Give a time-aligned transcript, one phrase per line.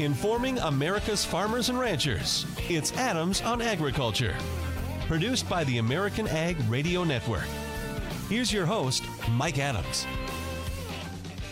[0.00, 2.46] informing America's farmers and ranchers.
[2.68, 4.34] It's Adams on Agriculture.
[5.06, 7.46] Produced by the American Ag Radio Network.
[8.28, 10.06] Here's your host, Mike Adams.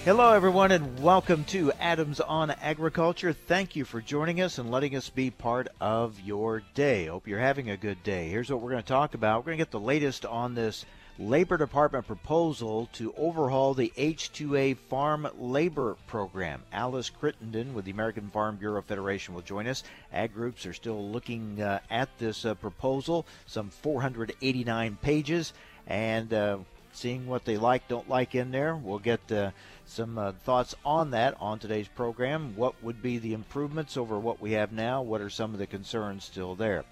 [0.04, 3.32] Hello, everyone, and welcome to Adams on Agriculture.
[3.32, 7.06] Thank you for joining us and letting us be part of your day.
[7.06, 8.28] Hope you're having a good day.
[8.28, 9.40] Here's what we're going to talk about.
[9.40, 10.84] We're going to get the latest on this
[11.18, 16.62] Labor Department proposal to overhaul the H2A farm labor program.
[16.72, 19.82] Alice Crittenden with the American Farm Bureau Federation will join us.
[20.12, 25.54] Ag groups are still looking uh, at this uh, proposal, some 489 pages,
[25.86, 26.58] and uh,
[26.92, 28.76] seeing what they like, don't like in there.
[28.76, 29.52] We'll get uh,
[29.86, 32.56] some uh, thoughts on that on today's program.
[32.56, 35.00] What would be the improvements over what we have now?
[35.00, 36.84] What are some of the concerns still there?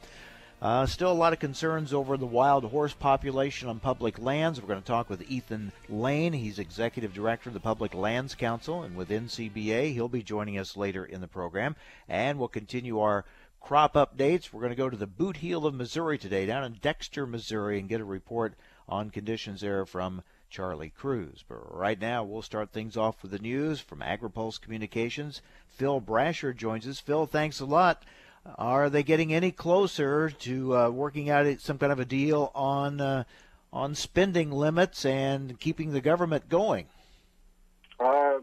[0.62, 4.60] Uh, still a lot of concerns over the wild horse population on public lands.
[4.60, 6.32] We're going to talk with Ethan Lane.
[6.32, 9.92] He's executive director of the Public Lands Council and with NCBA.
[9.92, 11.76] He'll be joining us later in the program.
[12.08, 13.26] And we'll continue our
[13.60, 14.52] crop updates.
[14.52, 17.78] We're going to go to the boot heel of Missouri today, down in Dexter, Missouri,
[17.78, 18.54] and get a report
[18.88, 21.44] on conditions there from Charlie Kruse.
[21.48, 25.42] But right now, we'll start things off with the news from AgriPulse Communications.
[25.68, 27.00] Phil Brasher joins us.
[27.00, 28.04] Phil, thanks a lot.
[28.46, 33.00] Are they getting any closer to uh, working out some kind of a deal on
[33.00, 33.24] uh,
[33.72, 36.86] on spending limits and keeping the government going?
[37.98, 38.38] Uh,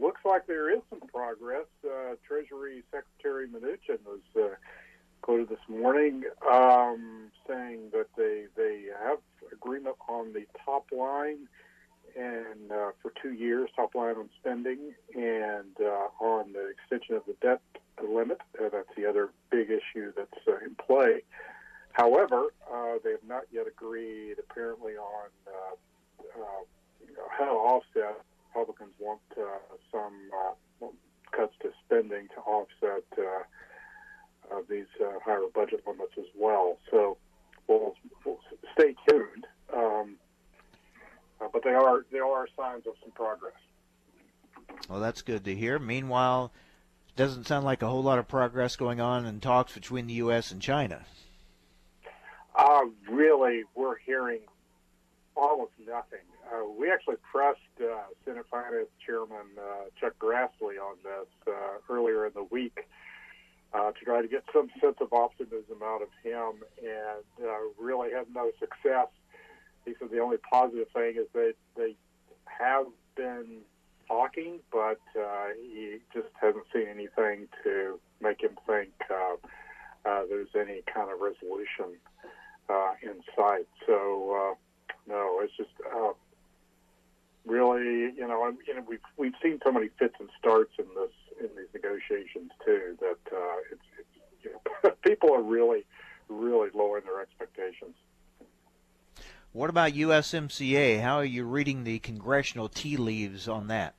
[0.00, 1.66] looks like there is some progress.
[1.84, 4.54] Uh, Treasury Secretary Mnuchin was uh,
[5.20, 9.18] quoted this morning um, saying that they they have
[9.52, 11.46] agreement on the top line
[12.16, 17.22] and uh, for two years, top line on spending, and uh, on the extension of
[17.26, 17.60] the debt
[18.06, 18.40] limit.
[18.58, 21.22] Uh, that's the other big issue that's uh, in play.
[21.92, 25.28] However, uh, they have not yet agreed, apparently, on
[27.38, 28.20] how to offset.
[28.48, 29.20] Republicans want
[29.90, 30.12] some
[31.30, 33.04] cuts to spending to offset
[34.68, 34.86] these
[35.24, 36.78] higher budget limits as well.
[36.90, 37.18] So
[37.68, 38.38] we'll, we'll
[38.74, 39.46] stay tuned.
[39.74, 40.16] Um,
[41.42, 43.52] uh, but there are there are signs of some progress.
[44.88, 45.78] Well, that's good to hear.
[45.78, 46.52] Meanwhile,
[47.16, 50.50] doesn't sound like a whole lot of progress going on in talks between the U.S.
[50.50, 51.04] and China.
[52.54, 54.40] Uh, really, we're hearing
[55.36, 56.20] almost nothing.
[56.52, 62.26] Uh, we actually pressed uh, Senate Finance Chairman uh, Chuck Grassley on this uh, earlier
[62.26, 62.86] in the week
[63.72, 68.10] uh, to try to get some sense of optimism out of him, and uh, really
[68.10, 69.08] had no success
[69.84, 71.96] he said the only positive thing is that they
[72.46, 72.86] have
[73.16, 73.62] been
[74.12, 79.36] talking, but uh, he just hasn't seen anything to make him think uh,
[80.08, 81.96] uh, there's any kind of resolution
[82.68, 83.66] uh, in sight.
[83.86, 84.54] So uh,
[85.08, 86.12] no, it's just uh,
[87.46, 91.14] really, you know, you know, we've we've seen so many fits and starts in this
[91.40, 95.86] in these negotiations too that uh, it's, it's you know people are really
[96.28, 97.94] really lowering their expectations.
[99.52, 101.02] What about USMCA?
[101.02, 103.94] How are you reading the congressional tea leaves on that?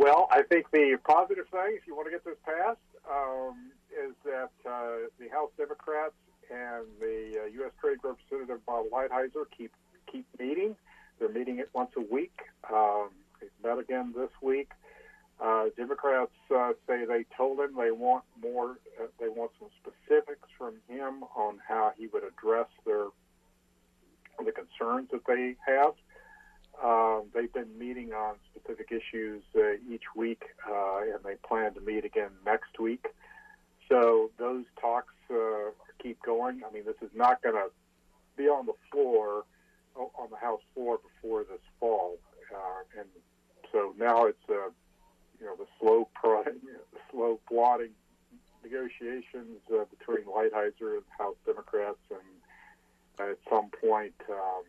[0.00, 4.14] Well, I think the positive thing, if you want to get this passed, um, is
[4.24, 6.14] that uh, the House Democrats
[6.50, 7.72] and the uh, U.S.
[7.78, 9.72] Trade Representative Bob Lighthizer keep
[10.10, 10.74] keep meeting.
[11.18, 12.32] They're meeting it once a week.
[12.72, 13.10] Um,
[13.42, 14.70] they've met again this week.
[15.38, 18.78] Uh, Democrats uh, say they told him they want more.
[18.98, 23.08] Uh, they want some specifics from him on how he would address their
[24.42, 25.92] the concerns that they have.
[26.82, 31.80] Um, they've been meeting on specific issues uh, each week, uh, and they plan to
[31.80, 33.06] meet again next week.
[33.88, 35.70] So those talks uh,
[36.02, 36.62] keep going.
[36.68, 37.68] I mean, this is not going to
[38.36, 39.44] be on the floor,
[39.96, 42.16] on the House floor before this fall,
[42.54, 43.08] uh, and
[43.72, 44.70] so now it's uh,
[45.38, 46.54] you know the slow, pro- the
[47.10, 47.90] slow plotting
[48.62, 52.20] negotiations uh, between Lighthizer and House Democrats and
[53.28, 54.62] at some point, um,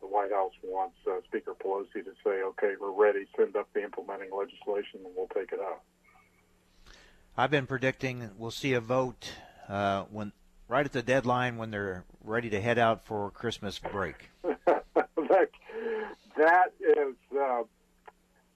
[0.00, 3.26] the White House wants uh, Speaker Pelosi to say, "Okay, we're ready.
[3.36, 5.84] Send up the implementing legislation, and we'll take it up."
[7.36, 9.32] I've been predicting we'll see a vote
[9.68, 10.32] uh, when
[10.66, 14.30] right at the deadline when they're ready to head out for Christmas break.
[14.44, 15.50] that,
[16.36, 17.62] that is uh,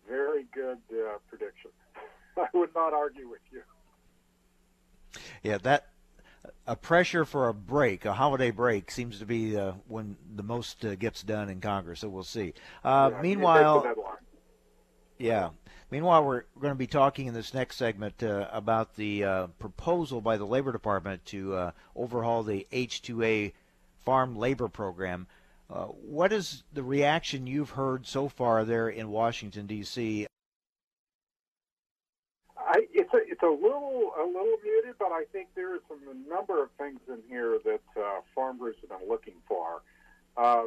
[0.09, 1.71] very good uh, prediction.
[2.37, 3.63] I would not argue with you.
[5.43, 5.92] Yeah, that
[6.67, 10.85] a pressure for a break, a holiday break, seems to be uh, when the most
[10.85, 12.01] uh, gets done in Congress.
[12.01, 12.55] So we'll see.
[12.85, 13.95] Uh, yeah, meanwhile,
[15.19, 15.51] yeah.
[15.91, 20.23] Meanwhile, we're going to be talking in this next segment uh, about the uh, proposal
[20.23, 23.53] by the Labor Department to uh, overhaul the H2A
[23.99, 25.27] farm labor program.
[25.69, 30.27] what is the reaction you've heard so far there in Washington D.C.?
[32.57, 34.57] I, it's a it's a little a little
[34.93, 38.21] muted, but I think there are some a number of things in here that uh,
[38.35, 39.83] farm groups have been looking for.
[40.37, 40.65] Uh,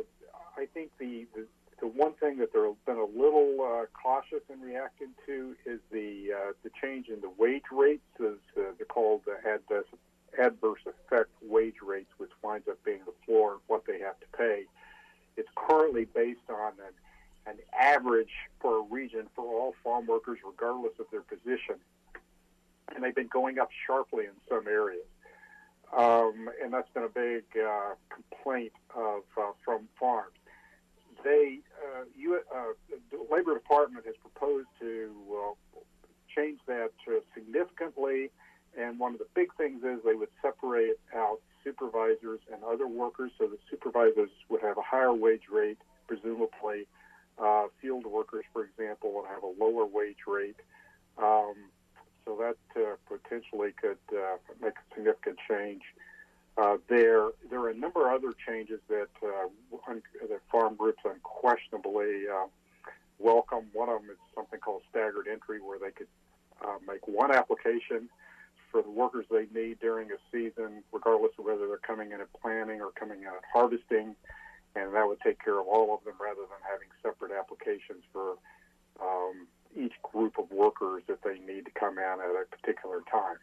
[0.57, 1.45] I think the, the
[1.81, 6.33] the one thing that they've been a little uh, cautious in reacting to is the
[6.33, 9.86] uh, the change in the wage rates, as uh, they're called the adverse
[10.39, 14.25] adverse effect wage rates, which winds up being the floor of what they have to
[14.38, 14.63] pay.
[15.38, 16.94] It's currently based on an
[17.48, 21.75] an average for a region for all farm workers, regardless of their position.
[22.93, 25.05] And they've been going up sharply in some areas.
[25.95, 30.33] Um, and that's been a big uh, complaint of uh, from farms.
[31.23, 32.73] They, uh, you, uh,
[33.11, 35.79] the Labor Department has proposed to uh,
[36.35, 36.91] change that
[37.33, 38.29] significantly.
[38.77, 43.31] And one of the big things is they would separate out supervisors and other workers
[43.37, 45.77] so that supervisors would have a higher wage rate,
[46.07, 46.87] presumably,
[47.41, 50.57] uh, field workers, for example, would have a lower wage rate.
[51.17, 51.55] Um,
[52.25, 55.81] so that uh, potentially could uh, make a significant change.
[56.57, 59.48] Uh, there, there are a number of other changes that uh,
[59.89, 62.48] un- that farm groups unquestionably uh,
[63.19, 63.66] welcome.
[63.74, 66.07] One of them is something called staggered entry, where they could
[66.62, 68.10] uh, make one application
[68.71, 72.31] for the workers they need during a season, regardless of whether they're coming in at
[72.42, 74.16] planting or coming in at harvesting
[74.75, 78.36] and that would take care of all of them rather than having separate applications for
[79.01, 83.38] um, each group of workers that they need to come in at a particular time.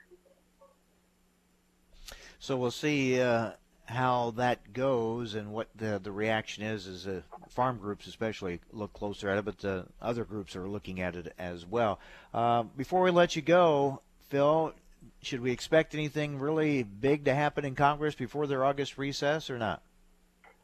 [2.39, 3.53] So we'll see uh,
[3.87, 6.89] how that goes and what the the reaction is.
[6.89, 11.01] As uh, farm groups, especially, look closer at it, but uh, other groups are looking
[11.01, 12.01] at it as well.
[12.35, 14.75] Uh, before we let you go, Phil,
[15.23, 19.59] should we expect anything really big to happen in Congress before their August recess or
[19.59, 19.83] not?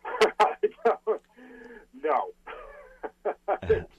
[2.03, 2.31] no.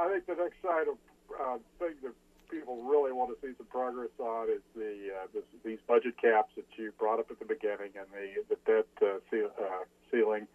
[0.00, 0.96] I think the next side of
[1.38, 2.14] uh, thing that
[2.50, 6.52] people really want to see some progress on is the uh, this, these budget caps
[6.56, 10.46] that you brought up at the beginning and the the debt uh, uh, ceiling,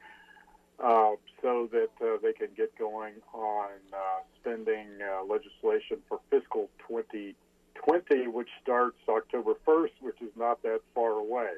[0.83, 1.11] uh,
[1.43, 3.97] so that uh, they can get going on uh,
[4.41, 11.11] spending uh, legislation for fiscal 2020, which starts October 1st, which is not that far
[11.11, 11.51] away.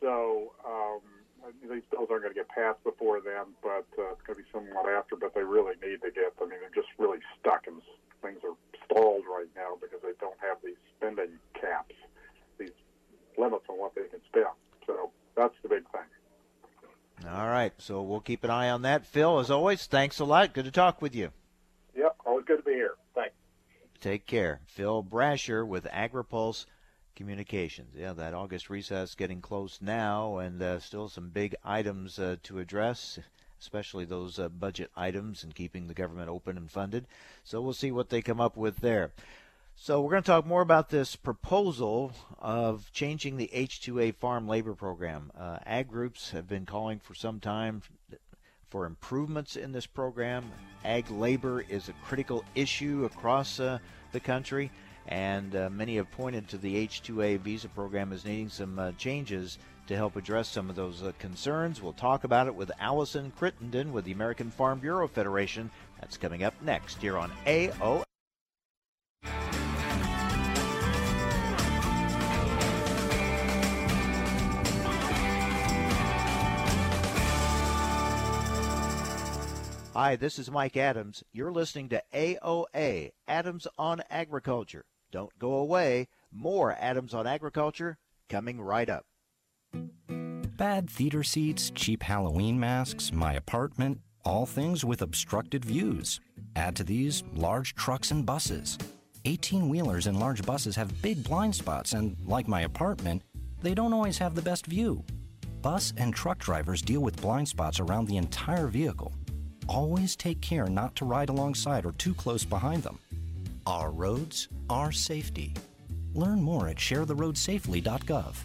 [0.00, 0.52] So.
[0.64, 1.00] Um,
[1.62, 4.48] these bills aren't going to get passed before then, but uh, it's going to be
[4.52, 5.16] somewhat after.
[5.16, 6.34] But they really need to get.
[6.40, 7.82] I mean, they're just really stuck, and
[8.22, 11.94] things are stalled right now because they don't have these spending caps,
[12.58, 12.74] these
[13.38, 14.54] limits on what they can spend.
[14.86, 16.08] So that's the big thing.
[17.28, 19.04] All right, so we'll keep an eye on that.
[19.04, 20.54] Phil, as always, thanks a lot.
[20.54, 21.30] Good to talk with you.
[21.94, 22.94] Yep, always good to be here.
[23.14, 23.34] Thanks.
[24.00, 24.60] Take care.
[24.66, 26.64] Phil Brasher with AgriPulse
[27.16, 27.94] communications.
[27.96, 32.58] Yeah, that August recess getting close now, and uh, still some big items uh, to
[32.58, 33.18] address,
[33.60, 37.06] especially those uh, budget items and keeping the government open and funded.
[37.44, 39.12] So we'll see what they come up with there.
[39.76, 44.74] So we're going to talk more about this proposal of changing the H-2A farm labor
[44.74, 45.32] program.
[45.38, 47.82] Uh, ag groups have been calling for some time
[48.68, 50.50] for improvements in this program.
[50.84, 53.78] Ag labor is a critical issue across uh,
[54.12, 54.70] the country
[55.08, 59.58] and uh, many have pointed to the H-2A visa program as needing some uh, changes
[59.86, 61.82] to help address some of those uh, concerns.
[61.82, 65.70] We'll talk about it with Allison Crittenden with the American Farm Bureau Federation.
[66.00, 68.04] That's coming up next here on AO.
[79.92, 81.24] Hi, this is Mike Adams.
[81.32, 84.84] You're listening to AOA, Adams on Agriculture.
[85.12, 86.08] Don't go away.
[86.32, 87.98] More Adams on Agriculture
[88.28, 89.04] coming right up.
[90.56, 96.20] Bad theater seats, cheap Halloween masks, my apartment, all things with obstructed views.
[96.54, 98.78] Add to these large trucks and buses.
[99.24, 103.22] 18 wheelers and large buses have big blind spots, and like my apartment,
[103.62, 105.02] they don't always have the best view.
[105.62, 109.12] Bus and truck drivers deal with blind spots around the entire vehicle.
[109.68, 112.98] Always take care not to ride alongside or too close behind them.
[113.66, 115.54] Our roads, our safety.
[116.14, 118.36] Learn more at sharetheroadsafely.gov.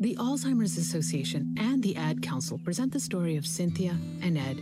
[0.00, 4.58] The Alzheimer's Association and the Ad Council present the story of Cynthia and Ed.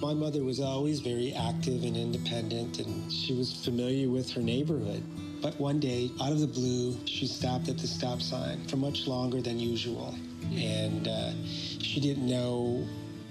[0.00, 5.02] My mother was always very active and independent, and she was familiar with her neighborhood.
[5.40, 9.06] But one day, out of the blue, she stopped at the stop sign for much
[9.06, 10.14] longer than usual.
[10.52, 12.86] And uh, she didn't know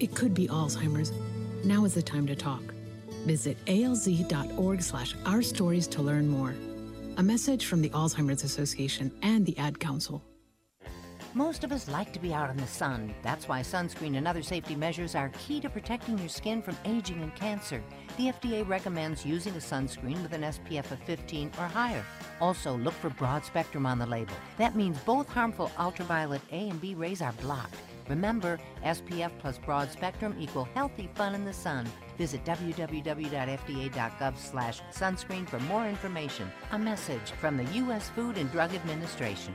[0.00, 1.12] it could be Alzheimer's.
[1.64, 2.62] Now is the time to talk.
[3.26, 6.54] Visit alz.org slash our stories to learn more.
[7.16, 10.22] A message from the Alzheimer's Association and the Ad Council.
[11.34, 13.14] Most of us like to be out in the sun.
[13.22, 17.22] That's why sunscreen and other safety measures are key to protecting your skin from aging
[17.22, 17.82] and cancer.
[18.16, 22.04] The FDA recommends using a sunscreen with an SPF of 15 or higher.
[22.40, 24.34] Also, look for broad spectrum on the label.
[24.56, 27.76] That means both harmful ultraviolet A and B rays are blocked.
[28.08, 31.86] Remember, SPF plus broad spectrum equal healthy fun in the sun.
[32.16, 36.50] Visit www.fda.gov slash sunscreen for more information.
[36.72, 38.08] A message from the U.S.
[38.10, 39.54] Food and Drug Administration.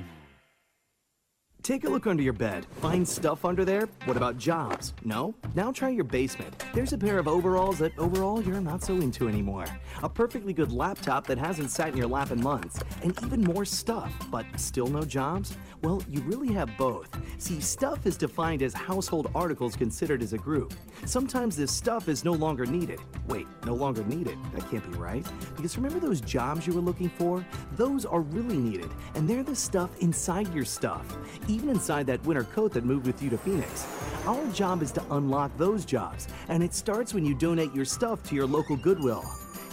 [1.64, 2.66] Take a look under your bed.
[2.82, 3.88] Find stuff under there?
[4.04, 4.94] What about jobs?
[5.06, 5.34] No?
[5.56, 6.62] Now try your basement.
[6.74, 9.64] There's a pair of overalls that overall you're not so into anymore.
[10.04, 12.82] A perfectly good laptop that hasn't sat in your lap in months.
[13.02, 15.56] And even more stuff, but still no jobs?
[15.84, 17.10] Well, you really have both.
[17.38, 20.74] See, stuff is defined as household articles considered as a group.
[21.06, 23.00] Sometimes this stuff is no longer needed.
[23.28, 24.38] Wait, no longer needed?
[24.54, 25.26] That can't be right.
[25.56, 27.46] Because remember those jobs you were looking for?
[27.74, 31.06] Those are really needed, and they're the stuff inside your stuff
[31.48, 33.88] even inside that winter coat that moved with you to Phoenix.
[34.26, 38.24] Our job is to unlock those jobs, and it starts when you donate your stuff
[38.24, 39.24] to your local Goodwill.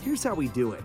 [0.03, 0.85] Here's how we do it.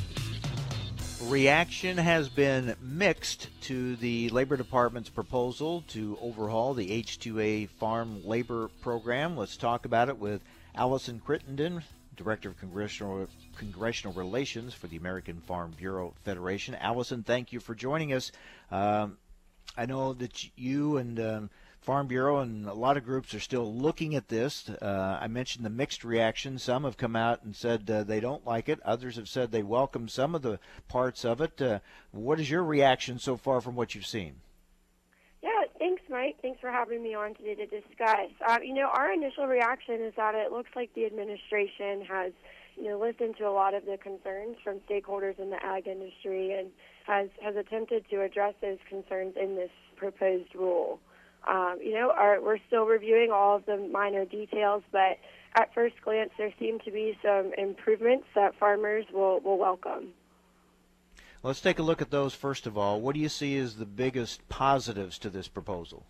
[1.27, 8.69] reaction has been mixed to the Labor Department's proposal to overhaul the H2A farm labor
[8.81, 9.37] program.
[9.37, 10.41] Let's talk about it with
[10.75, 11.83] Allison Crittenden,
[12.15, 16.75] Director of Congressional Congressional Relations for the American Farm Bureau Federation.
[16.75, 18.31] Allison, thank you for joining us.
[18.71, 19.17] Um,
[19.77, 21.49] I know that you and um,
[21.81, 24.69] Farm Bureau and a lot of groups are still looking at this.
[24.69, 26.59] Uh, I mentioned the mixed reaction.
[26.59, 28.79] Some have come out and said uh, they don't like it.
[28.85, 31.59] Others have said they welcome some of the parts of it.
[31.59, 31.79] Uh,
[32.11, 34.35] what is your reaction so far from what you've seen?
[35.41, 36.37] Yeah, thanks, Mike.
[36.43, 38.29] Thanks for having me on today to discuss.
[38.47, 42.31] Uh, you know, our initial reaction is that it looks like the administration has,
[42.77, 46.53] you know, listened to a lot of the concerns from stakeholders in the ag industry
[46.53, 46.69] and
[47.07, 50.99] has has attempted to address those concerns in this proposed rule.
[51.47, 55.17] Um, you know, are, we're still reviewing all of the minor details, but
[55.55, 60.09] at first glance, there seem to be some improvements that farmers will, will welcome.
[61.43, 63.01] Let's take a look at those first of all.
[63.01, 66.05] What do you see as the biggest positives to this proposal?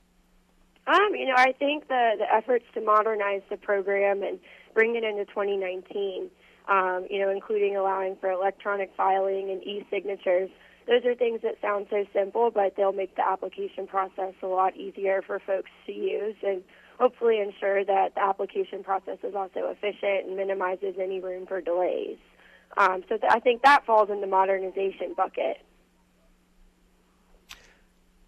[0.87, 4.39] Um, you know, I think the, the efforts to modernize the program and
[4.73, 6.29] bring it into 2019,
[6.67, 10.49] um, you know, including allowing for electronic filing and e-signatures,
[10.91, 14.75] those are things that sound so simple, but they'll make the application process a lot
[14.75, 16.61] easier for folks to use and
[16.99, 22.17] hopefully ensure that the application process is also efficient and minimizes any room for delays.
[22.75, 25.63] Um, so th- I think that falls in the modernization bucket.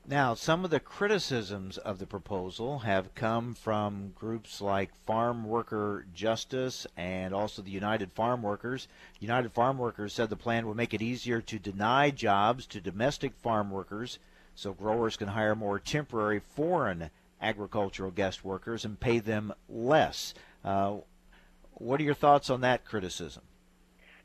[0.05, 6.05] Now, some of the criticisms of the proposal have come from groups like Farm Worker
[6.13, 8.89] Justice and also the United Farm Workers.
[9.21, 13.33] United Farm Workers said the plan would make it easier to deny jobs to domestic
[13.37, 14.19] farm workers
[14.55, 17.09] so growers can hire more temporary foreign
[17.41, 20.33] agricultural guest workers and pay them less.
[20.65, 20.97] Uh,
[21.75, 23.43] what are your thoughts on that criticism?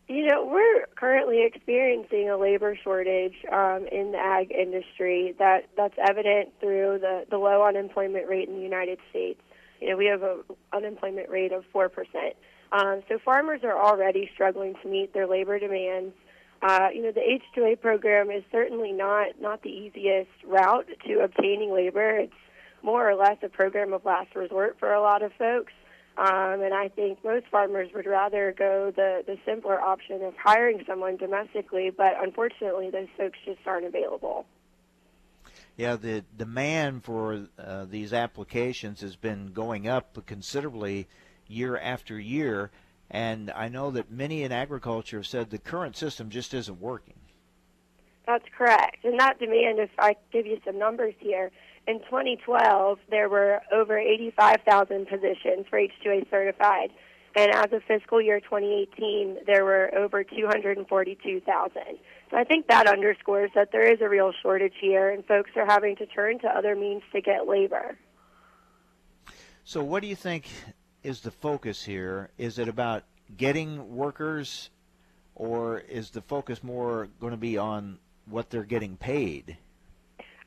[0.09, 5.97] You know, we're currently experiencing a labor shortage um, in the ag industry that that's
[5.99, 9.41] evident through the the low unemployment rate in the United States.
[9.83, 12.37] You know, we have an unemployment rate of four percent.
[12.73, 16.15] Um, so farmers are already struggling to meet their labor demands.
[16.63, 21.71] Uh, you know, the H2A program is certainly not not the easiest route to obtaining
[21.71, 22.17] labor.
[22.17, 22.33] It's
[22.83, 25.75] more or less a program of last resort for a lot of folks.
[26.19, 30.83] Um, and I think most farmers would rather go the, the simpler option of hiring
[30.85, 34.45] someone domestically, but unfortunately, those folks just aren't available.
[35.77, 41.07] Yeah, the demand for uh, these applications has been going up considerably
[41.47, 42.73] year after year,
[43.09, 47.15] and I know that many in agriculture have said the current system just isn't working.
[48.27, 49.05] That's correct.
[49.05, 51.53] And that demand, if I give you some numbers here,
[51.89, 56.91] in 2012 there were over 85,000 positions for H2A certified,
[57.35, 61.73] and as of fiscal year 2018 there were over 242,000.
[62.31, 65.67] So I think that underscores that there is a real shortage here, and folks are
[65.67, 67.97] having to turn to other means to get labor.
[69.65, 70.47] So, what do you think
[71.03, 72.31] is the focus here?
[72.39, 73.05] Is it about
[73.37, 74.71] getting workers,
[75.35, 79.57] or is the focus more going to be on what they're getting paid?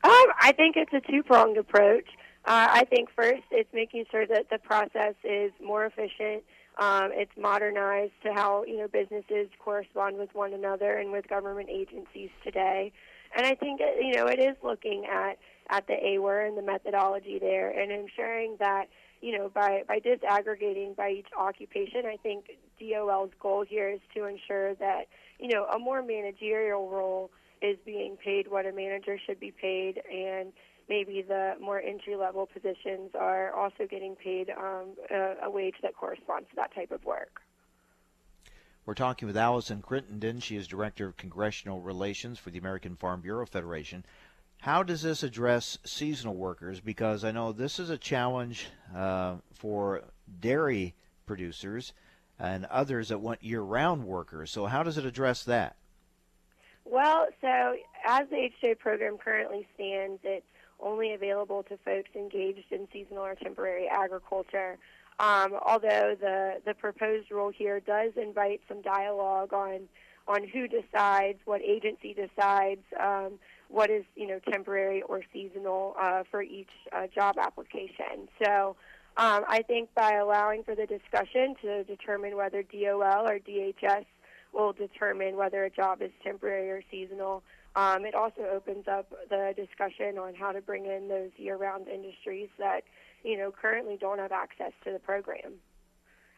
[0.04, 2.06] Um, I think it's a two pronged approach.
[2.46, 6.44] Uh, I think first it's making sure that the process is more efficient.
[6.80, 11.70] Um, it's modernized to how you know businesses correspond with one another and with government
[11.70, 12.92] agencies today.
[13.36, 15.38] And I think you know it is looking at
[15.70, 18.88] at the AWR and the methodology there and ensuring that
[19.22, 22.46] you know, by, by disaggregating by each occupation, I think
[22.80, 25.08] DOL's goal here is to ensure that,
[25.40, 27.30] you know, a more managerial role
[27.62, 30.52] is being paid what a manager should be paid, and
[30.90, 35.96] maybe the more entry level positions are also getting paid um, a, a wage that
[35.96, 37.42] corresponds to that type of work.
[38.86, 40.40] We're talking with Allison Crittenden.
[40.40, 44.04] She is Director of Congressional Relations for the American Farm Bureau Federation.
[44.62, 46.80] How does this address seasonal workers?
[46.80, 50.04] Because I know this is a challenge uh, for
[50.40, 51.94] dairy producers
[52.40, 54.52] and others that want year-round workers.
[54.52, 55.76] So how does it address that?
[56.92, 60.46] Well, so as the H2A program currently stands, it's
[60.78, 64.78] only available to folks engaged in seasonal or temporary agriculture.
[65.18, 69.88] Um, although the, the proposed rule here does invite some dialogue on
[70.28, 76.24] on who decides, what agency decides, um, what is you know temporary or seasonal uh,
[76.30, 78.28] for each uh, job application.
[78.44, 78.76] So
[79.16, 84.06] um, I think by allowing for the discussion to determine whether DOL or DHS
[84.54, 87.44] will determine whether a job is temporary or seasonal.
[87.76, 92.50] Um, it also opens up the discussion on how to bring in those year-round industries
[92.58, 92.82] that
[93.24, 95.54] you know currently don't have access to the program.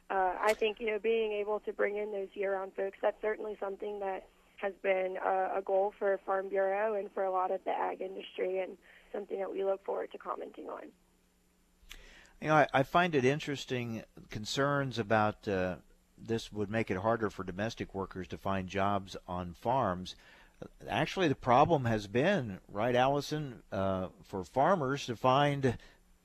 [0.10, 3.58] Uh, I think you know being able to bring in those year-round folks that's certainly
[3.60, 7.62] something that has been a, a goal for Farm Bureau and for a lot of
[7.66, 8.78] the ag industry, and
[9.12, 10.84] something that we look forward to commenting on.
[12.40, 15.78] You know, I, I find it interesting concerns about uh,
[16.26, 20.16] this would make it harder for domestic workers to find jobs on farms.
[20.88, 25.78] Actually, the problem has been, right, Allison, uh, for farmers to find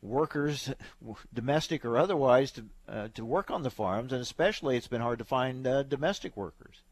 [0.02, 0.72] workers,
[1.34, 5.18] domestic or otherwise, to uh, to work on the farms, and especially it's been hard
[5.18, 6.82] to find uh, domestic workers.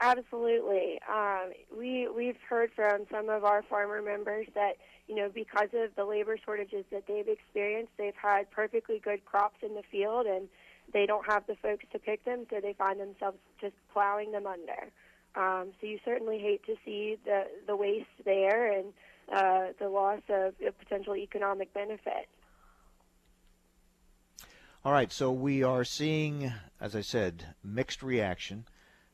[0.00, 1.00] Absolutely.
[1.08, 5.94] Um, we we've heard from some of our farmer members that you know because of
[5.94, 10.48] the labor shortages that they've experienced, they've had perfectly good crops in the field, and
[10.94, 14.46] they don't have the folks to pick them, so they find themselves just plowing them
[14.46, 14.90] under.
[15.36, 18.86] Um, so you certainly hate to see the the waste there and
[19.30, 22.28] uh, the loss of potential economic benefit.
[24.84, 28.66] All right, so we are seeing, as I said, mixed reaction.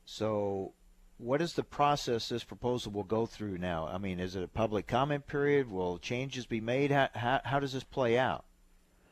[0.05, 0.73] So,
[1.17, 3.87] what is the process this proposal will go through now?
[3.87, 5.71] I mean, is it a public comment period?
[5.71, 6.91] Will changes be made?
[6.91, 8.43] How, how, how does this play out?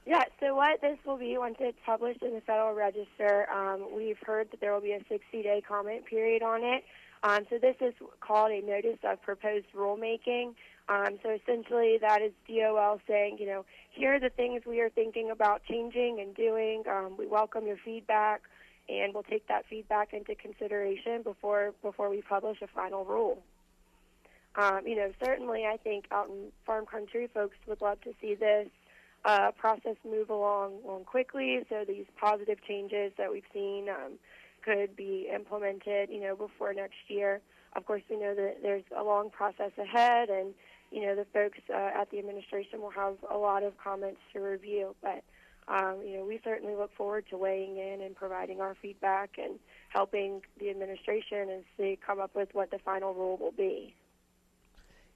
[0.06, 4.18] Yeah, so what this will be once it's published in the Federal Register, um, we've
[4.26, 6.84] heard that there will be a 60 day comment period on it.
[7.22, 10.56] Um, so this is called a notice of proposed rulemaking.
[10.88, 14.90] Um, so essentially, that is DOL saying, you know, here are the things we are
[14.90, 16.84] thinking about changing and doing.
[16.90, 18.42] Um, we welcome your feedback
[18.88, 23.44] and we'll take that feedback into consideration before before we publish a final rule.
[24.56, 28.34] Um, you know, certainly, I think out in farm country, folks would love to see
[28.34, 28.68] this
[29.26, 31.60] uh, process move along, along quickly.
[31.70, 34.14] So these positive changes that we've seen um,
[34.64, 37.42] could be implemented, you know, before next year.
[37.76, 40.54] Of course, we know that there's a long process ahead, and
[40.92, 44.40] you know the folks uh, at the administration will have a lot of comments to
[44.40, 45.24] review, but
[45.70, 49.60] um, you know, we certainly look forward to weighing in and providing our feedback and
[49.90, 53.94] helping the administration as they come up with what the final rule will be.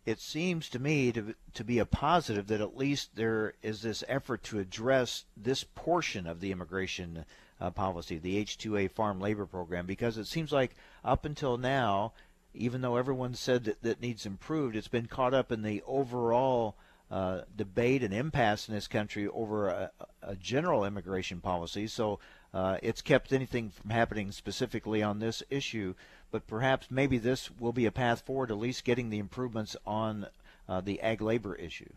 [0.05, 4.03] It seems to me to to be a positive that at least there is this
[4.07, 7.25] effort to address this portion of the immigration
[7.61, 12.11] uh, policy, the H2A farm labor program, because it seems like up until now,
[12.53, 16.75] even though everyone said that that needs improved, it's been caught up in the overall
[17.09, 21.87] uh, debate and impasse in this country over a, a general immigration policy.
[21.87, 22.19] So
[22.53, 25.95] uh, it's kept anything from happening specifically on this issue.
[26.31, 30.27] But perhaps maybe this will be a path forward, at least getting the improvements on
[30.67, 31.93] uh, the ag labor issue.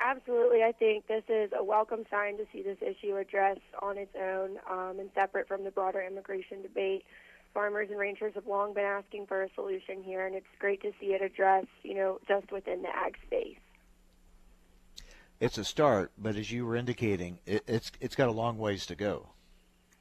[0.00, 0.62] Absolutely.
[0.62, 4.58] I think this is a welcome sign to see this issue addressed on its own
[4.70, 7.04] um, and separate from the broader immigration debate.
[7.52, 10.92] farmers and ranchers have long been asking for a solution here, and it's great to
[11.00, 13.58] see it addressed, you know, just within the ag space.
[15.40, 18.84] It's a start, but as you were indicating, it, it's it's got a long ways
[18.86, 19.30] to go.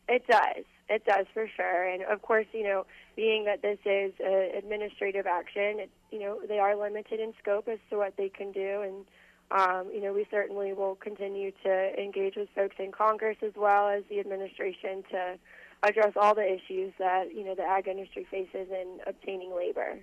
[0.09, 0.65] It does.
[0.89, 1.87] It does for sure.
[1.87, 6.39] And of course, you know, being that this is an administrative action, it, you know,
[6.47, 8.81] they are limited in scope as to what they can do.
[8.81, 9.05] And,
[9.51, 13.87] um, you know, we certainly will continue to engage with folks in Congress as well
[13.87, 15.37] as the administration to
[15.83, 19.99] address all the issues that, you know, the ag industry faces in obtaining labor.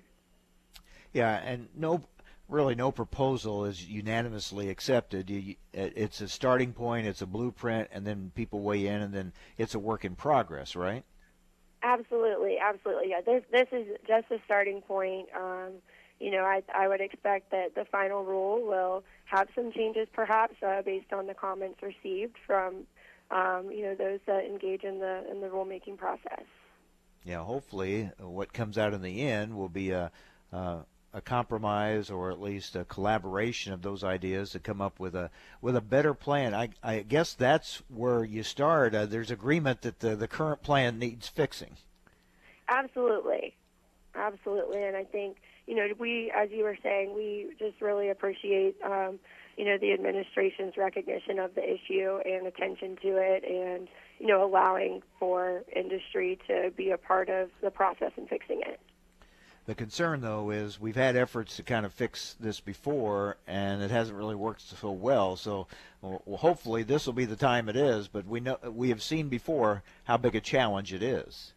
[1.13, 2.01] Yeah, and no
[2.49, 5.29] really no proposal is unanimously accepted.
[5.29, 9.33] You, it's a starting point, it's a blueprint, and then people weigh in, and then
[9.57, 11.03] it's a work in progress, right?
[11.83, 13.09] Absolutely, absolutely.
[13.09, 15.27] Yeah, this this is just a starting point.
[15.35, 15.73] Um,
[16.19, 20.55] you know, I I would expect that the final rule will have some changes, perhaps
[20.65, 22.87] uh, based on the comments received from
[23.29, 26.45] um, you know those that engage in the in the rulemaking process.
[27.23, 30.11] Yeah, hopefully, what comes out in the end will be a.
[30.51, 30.79] Uh,
[31.13, 35.29] a compromise or at least a collaboration of those ideas to come up with a
[35.61, 36.53] with a better plan.
[36.53, 38.93] I, I guess that's where you start.
[38.93, 41.77] Uh, there's agreement that the, the current plan needs fixing.
[42.69, 43.55] Absolutely,
[44.15, 48.75] absolutely, and I think you know we, as you were saying, we just really appreciate
[48.83, 49.19] um,
[49.55, 53.87] you know the administration's recognition of the issue and attention to it, and
[54.19, 58.79] you know allowing for industry to be a part of the process and fixing it.
[59.67, 63.91] The concern, though, is we've had efforts to kind of fix this before, and it
[63.91, 65.35] hasn't really worked so well.
[65.35, 65.67] So,
[66.01, 68.07] well, hopefully, this will be the time it is.
[68.07, 71.51] But we know we have seen before how big a challenge it is.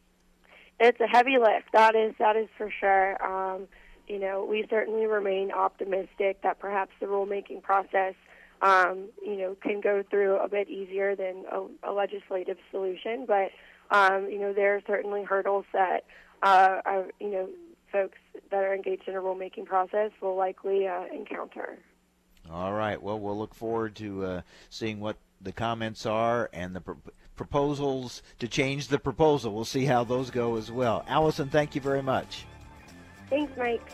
[0.80, 1.70] It's a heavy lift.
[1.72, 3.24] That is that is for sure.
[3.24, 3.68] Um,
[4.08, 8.14] you know, we certainly remain optimistic that perhaps the rulemaking process,
[8.60, 13.24] um, you know, can go through a bit easier than a, a legislative solution.
[13.24, 13.52] But
[13.92, 16.06] um, you know, there are certainly hurdles that
[16.42, 17.48] uh, are, you know
[17.90, 18.18] folks
[18.50, 21.78] that are engaged in a rulemaking process will likely uh, encounter.
[22.50, 23.00] All right.
[23.00, 26.82] Well, we'll look forward to uh, seeing what the comments are and the
[27.36, 29.54] proposals to change the proposal.
[29.54, 31.04] We'll see how those go as well.
[31.08, 32.44] Allison, thank you very much.
[33.28, 33.92] Thanks, Mike.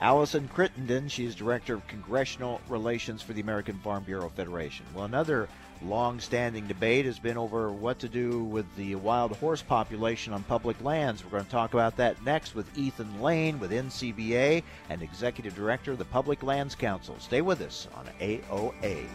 [0.00, 4.86] Allison Crittenden, she is Director of Congressional Relations for the American Farm Bureau Federation.
[4.94, 5.48] Well, another
[5.82, 10.82] long-standing debate has been over what to do with the wild horse population on public
[10.82, 11.24] lands.
[11.24, 15.92] We're going to talk about that next with Ethan Lane with NCBA and Executive Director
[15.92, 17.16] of the Public Lands Council.
[17.18, 19.06] Stay with us on AOA.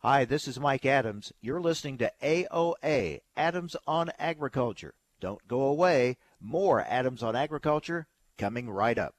[0.00, 1.32] Hi, this is Mike Adams.
[1.40, 4.94] You're listening to AOA, Adams on Agriculture.
[5.18, 6.16] Don't go away.
[6.40, 8.06] More Adams on Agriculture
[8.38, 9.16] coming right up.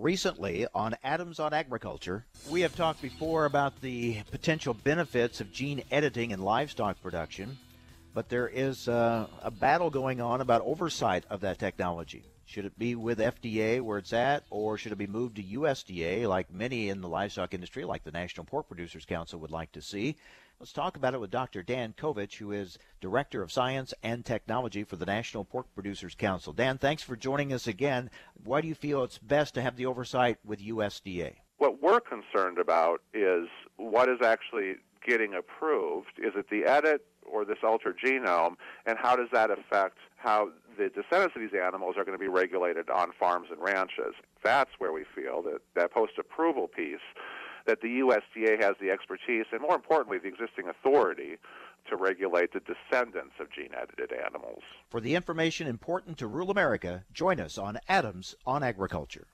[0.00, 5.82] Recently on Adams on Agriculture, we have talked before about the potential benefits of gene
[5.90, 7.58] editing in livestock production,
[8.14, 12.22] but there is uh, a battle going on about oversight of that technology.
[12.46, 16.28] Should it be with FDA where it's at, or should it be moved to USDA
[16.28, 19.82] like many in the livestock industry, like the National Pork Producers Council would like to
[19.82, 20.14] see?
[20.60, 21.62] Let's talk about it with Dr.
[21.62, 26.52] Dan Kovich, who is Director of Science and Technology for the National Pork Producers Council.
[26.52, 28.10] Dan, thanks for joining us again.
[28.42, 31.34] Why do you feel it's best to have the oversight with USDA?
[31.58, 34.74] What we're concerned about is what is actually
[35.06, 36.18] getting approved.
[36.18, 40.88] Is it the edit or this altered genome, and how does that affect how the
[40.88, 44.14] descendants of these animals are going to be regulated on farms and ranches?
[44.42, 46.98] That's where we feel that that post-approval piece
[47.68, 51.36] that the USDA has the expertise and, more importantly, the existing authority
[51.88, 54.62] to regulate the descendants of gene edited animals.
[54.90, 59.28] For the information important to rural America, join us on Adams on Agriculture.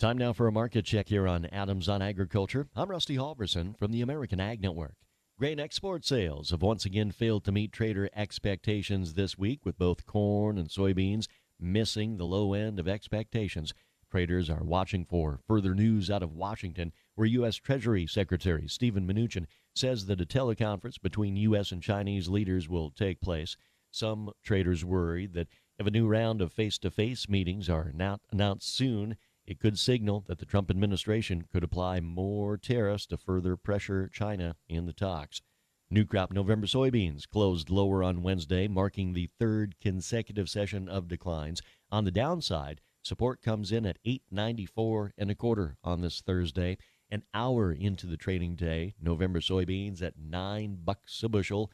[0.00, 2.66] Time now for a market check here on Adams on Agriculture.
[2.74, 4.94] I'm Rusty Halverson from the American Ag Network.
[5.38, 10.06] Grain export sales have once again failed to meet trader expectations this week, with both
[10.06, 11.26] corn and soybeans
[11.60, 13.74] missing the low end of expectations.
[14.10, 17.56] Traders are watching for further news out of Washington where U.S.
[17.56, 21.72] Treasury Secretary Steven Mnuchin says that a teleconference between U.S.
[21.72, 23.56] and Chinese leaders will take place.
[23.90, 25.48] Some traders worry that
[25.78, 29.78] if a new round of face to face meetings are not announced soon, it could
[29.78, 34.92] signal that the Trump administration could apply more tariffs to further pressure China in the
[34.92, 35.40] talks.
[35.88, 41.62] New crop November soybeans closed lower on Wednesday, marking the third consecutive session of declines.
[41.92, 46.76] On the downside, support comes in at 894 and a quarter on this Thursday.
[47.08, 51.70] An hour into the trading day, November soybeans at 9 bucks a bushel,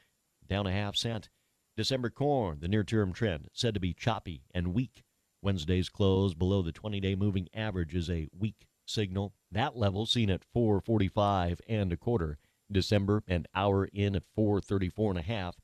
[0.47, 1.31] down a half cent.
[1.75, 5.05] December corn, the near-term trend, said to be choppy and weak.
[5.41, 9.33] Wednesday's close below the 20-day moving average is a weak signal.
[9.51, 12.39] That level seen at 445 and a quarter.
[12.71, 15.57] December an hour in at 434 and a half,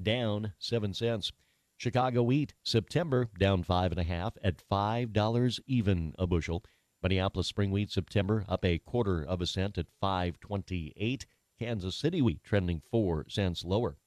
[0.00, 1.32] down 7 cents.
[1.78, 6.64] Chicago wheat, September down five and a half at five dollars even a bushel.
[7.02, 11.26] Minneapolis spring wheat September up a quarter of a cent at 528.
[11.58, 13.98] Kansas City wheat trending 4 cents lower.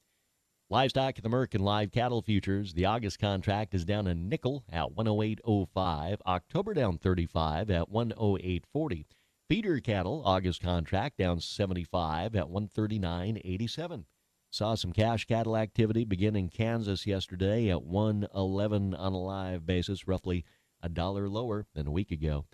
[0.71, 4.95] Livestock at the American live cattle futures, the August contract is down a nickel at
[4.95, 6.17] 108.05.
[6.27, 9.05] October down 35 at 108.40.
[9.47, 14.05] Feeder cattle August contract down 75 at 139.87.
[14.51, 20.07] Saw some cash cattle activity begin in Kansas yesterday at 111 on a live basis,
[20.07, 20.45] roughly
[20.83, 22.45] a dollar lower than a week ago.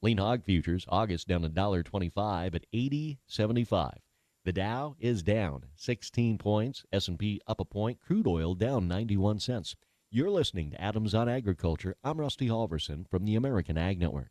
[0.00, 3.96] Lean hog futures, August down a dollar twenty-five at 80.75.
[4.44, 9.74] The Dow is down 16 points, S&P up a point, crude oil down 91 cents.
[10.08, 11.96] You're listening to Adams on Agriculture.
[12.04, 14.30] I'm Rusty Halverson from the American Ag Network.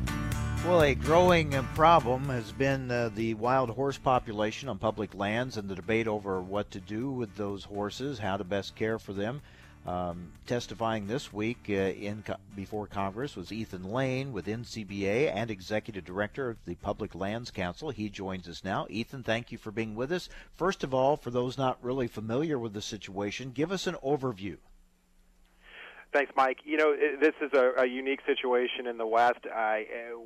[0.63, 5.67] Well, a growing problem has been uh, the wild horse population on public lands and
[5.67, 9.41] the debate over what to do with those horses, how to best care for them.
[9.87, 12.23] Um, testifying this week uh, in
[12.55, 17.89] before Congress was Ethan Lane with NCBA and Executive Director of the Public Lands Council.
[17.89, 18.85] He joins us now.
[18.87, 20.29] Ethan, thank you for being with us.
[20.55, 24.57] First of all, for those not really familiar with the situation, give us an overview.
[26.13, 26.59] Thanks, Mike.
[26.65, 29.39] You know, this is a, a unique situation in the West.
[29.53, 30.19] I, uh,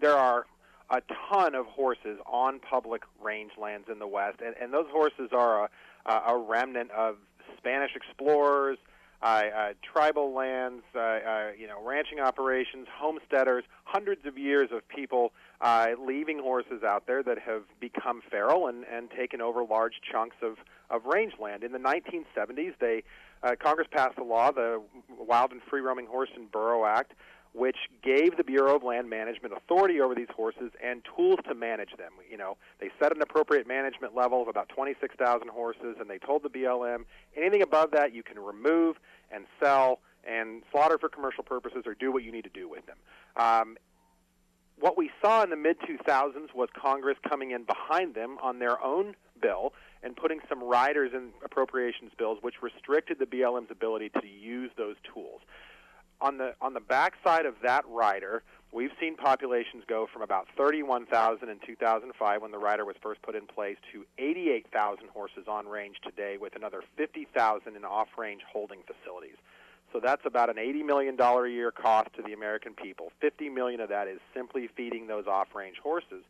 [0.00, 0.46] there are
[0.90, 1.00] a
[1.30, 5.70] ton of horses on public range lands in the West, and, and those horses are
[6.04, 7.16] a, a remnant of
[7.56, 8.76] Spanish explorers,
[9.22, 14.86] uh, uh, tribal lands, uh, uh, you know, ranching operations, homesteaders, hundreds of years of
[14.88, 20.00] people uh, leaving horses out there that have become feral and, and taken over large
[20.10, 20.56] chunks of,
[20.88, 21.62] of rangeland.
[21.62, 23.02] In the 1970s, they
[23.42, 24.82] uh, Congress passed a law, the
[25.18, 27.12] Wild and Free Roaming Horse and Burro Act,
[27.52, 31.96] which gave the Bureau of Land Management authority over these horses and tools to manage
[31.96, 32.12] them.
[32.30, 36.42] You know, they set an appropriate management level of about 26,000 horses, and they told
[36.42, 37.04] the BLM
[37.36, 38.96] anything above that you can remove
[39.32, 42.84] and sell and slaughter for commercial purposes or do what you need to do with
[42.86, 42.98] them.
[43.36, 43.76] Um,
[44.78, 48.82] what we saw in the mid 2000s was Congress coming in behind them on their
[48.82, 49.72] own bill
[50.02, 54.96] and putting some riders in appropriations bills which restricted the BLM's ability to use those
[55.12, 55.40] tools
[56.20, 61.48] on the on the backside of that rider, we've seen populations go from about 31,000
[61.48, 65.96] in 2005 when the rider was first put in place to 88,000 horses on range
[66.02, 69.36] today, with another 50,000 in off-range holding facilities.
[69.92, 73.10] So that's about an 80 million dollar a year cost to the American people.
[73.20, 76.22] 50 million of that is simply feeding those off-range horses.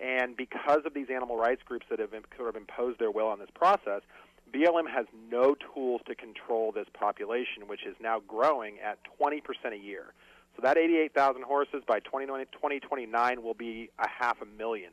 [0.00, 3.38] And because of these animal rights groups that have sort of imposed their will on
[3.38, 4.02] this process,
[4.52, 9.40] BLM has no tools to control this population, which is now growing at 20%
[9.72, 10.14] a year.
[10.56, 14.90] So that 88,000 horses by 2029 will be a half a million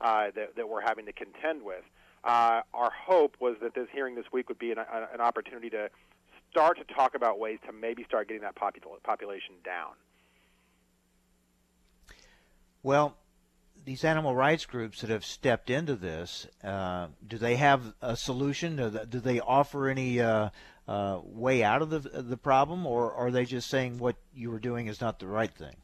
[0.00, 1.84] uh, that, that, we're having to contend with.
[2.24, 5.88] Uh, our hope was that this hearing this week would be an, an, opportunity to
[6.50, 9.92] start to talk about ways to maybe start getting that population down.
[12.82, 13.16] Well,
[13.86, 18.76] these animal rights groups that have stepped into this, uh, do they have a solution?
[19.08, 20.50] Do they offer any uh,
[20.88, 24.58] uh, way out of the the problem, or are they just saying what you were
[24.58, 25.76] doing is not the right thing?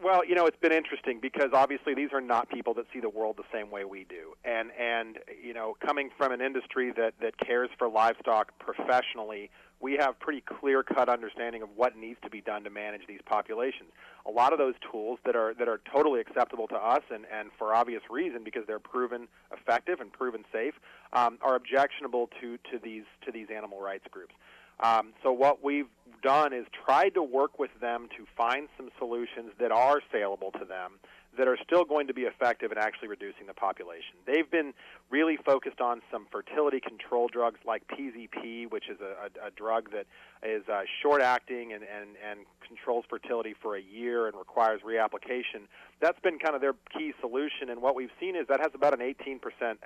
[0.00, 3.08] Well, you know, it's been interesting because obviously these are not people that see the
[3.08, 7.14] world the same way we do, and and you know, coming from an industry that
[7.20, 12.30] that cares for livestock professionally we have pretty clear cut understanding of what needs to
[12.30, 13.90] be done to manage these populations.
[14.26, 17.50] A lot of those tools that are that are totally acceptable to us and, and
[17.58, 20.74] for obvious reason because they're proven effective and proven safe
[21.12, 24.34] um, are objectionable to, to these to these animal rights groups.
[24.80, 25.88] Um, so what we've
[26.22, 30.64] done is tried to work with them to find some solutions that are saleable to
[30.64, 30.92] them
[31.36, 34.16] that are still going to be effective in actually reducing the population.
[34.26, 34.72] They've been
[35.10, 39.90] really focused on some fertility control drugs like PZP, which is a, a, a drug
[39.92, 40.06] that
[40.42, 45.68] is uh, short acting and, and, and controls fertility for a year and requires reapplication.
[46.00, 48.98] That's been kind of their key solution, and what we've seen is that has about
[48.98, 49.38] an 18%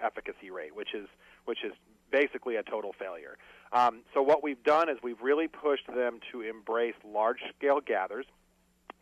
[0.02, 1.08] efficacy rate, which is
[1.44, 1.72] which is
[2.12, 3.36] basically a total failure.
[3.72, 8.26] Um, so what we've done is we've really pushed them to embrace large-scale gathers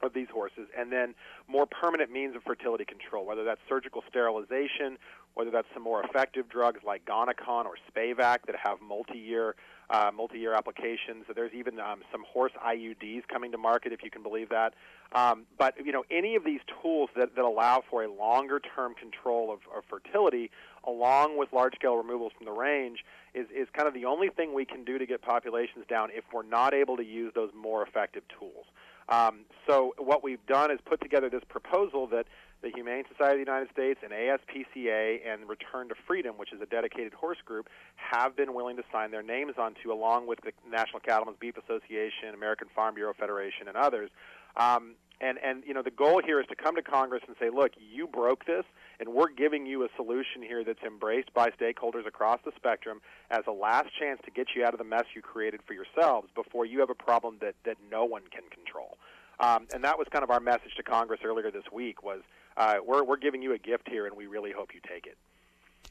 [0.03, 1.15] of these horses, and then
[1.49, 4.99] more permanent means of fertility control, whether that's surgical sterilization,
[5.35, 9.55] whether that's some more effective drugs like Gonacon or Spayvac that have multi-year
[9.91, 11.25] uh, multi-year applications.
[11.35, 14.75] There's even um, some horse IUDs coming to market, if you can believe that.
[15.13, 19.53] Um, but you know, any of these tools that, that allow for a longer-term control
[19.53, 20.51] of, of fertility,
[20.85, 24.65] along with large-scale removals from the range, is, is kind of the only thing we
[24.65, 28.23] can do to get populations down if we're not able to use those more effective
[28.39, 28.67] tools.
[29.11, 32.27] Um, so what we've done is put together this proposal that
[32.63, 36.61] the Humane Society of the United States and ASPCA and Return to Freedom, which is
[36.61, 40.53] a dedicated horse group, have been willing to sign their names onto, along with the
[40.71, 44.11] National Cattlemen's Beef Association, American Farm Bureau Federation, and others.
[44.57, 47.51] Um, and and you know the goal here is to come to Congress and say,
[47.51, 48.65] look, you broke this,
[49.01, 53.41] and we're giving you a solution here that's embraced by stakeholders across the spectrum as
[53.49, 56.67] a last chance to get you out of the mess you created for yourselves before
[56.67, 58.99] you have a problem that that no one can control.
[59.41, 62.21] Um, and that was kind of our message to Congress earlier this week was
[62.59, 65.17] uh, we're, we're giving you a gift here, and we really hope you take it.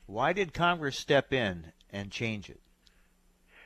[0.06, 2.60] Why did Congress step in and change it?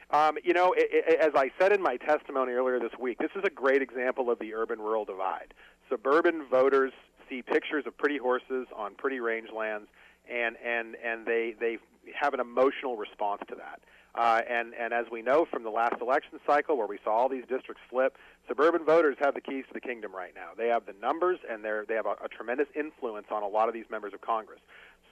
[0.09, 3.31] Um, you know, it, it, as I said in my testimony earlier this week, this
[3.35, 5.53] is a great example of the urban-rural divide.
[5.89, 6.93] Suburban voters
[7.33, 9.87] see pictures of pretty horses on pretty rangelands,
[10.29, 11.77] and and and they they
[12.13, 13.81] have an emotional response to that.
[14.15, 17.29] Uh, and, and as we know from the last election cycle, where we saw all
[17.29, 18.15] these districts flip,
[18.47, 20.49] suburban voters have the keys to the kingdom right now.
[20.55, 23.69] They have the numbers, and they're, they have a, a tremendous influence on a lot
[23.69, 24.59] of these members of Congress.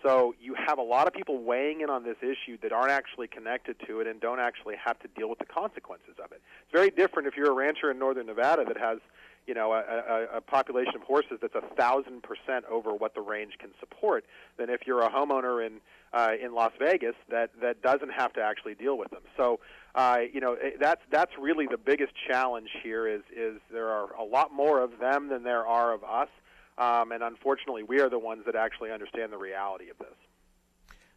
[0.03, 3.27] So you have a lot of people weighing in on this issue that aren't actually
[3.27, 6.41] connected to it and don't actually have to deal with the consequences of it.
[6.61, 8.99] It's very different if you're a rancher in northern Nevada that has
[9.47, 13.21] you know, a, a, a population of horses that's a thousand percent over what the
[13.21, 14.25] range can support
[14.57, 15.79] than if you're a homeowner in
[16.13, 19.21] uh, in Las Vegas that that doesn't have to actually deal with them.
[19.37, 19.59] So,
[19.95, 23.07] uh, you know, that's that's really the biggest challenge here.
[23.07, 26.29] Is is there are a lot more of them than there are of us,
[26.77, 30.15] um, and unfortunately, we are the ones that actually understand the reality of this.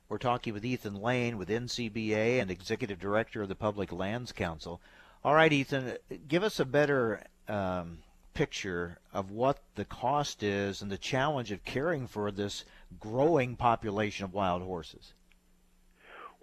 [0.09, 4.81] We're talking with Ethan Lane with NCBA and Executive Director of the Public Lands Council.
[5.25, 5.97] All right, Ethan,
[6.29, 7.99] give us a better um,
[8.35, 12.65] picture of what the cost is and the challenge of caring for this
[13.01, 15.15] growing population of wild horses?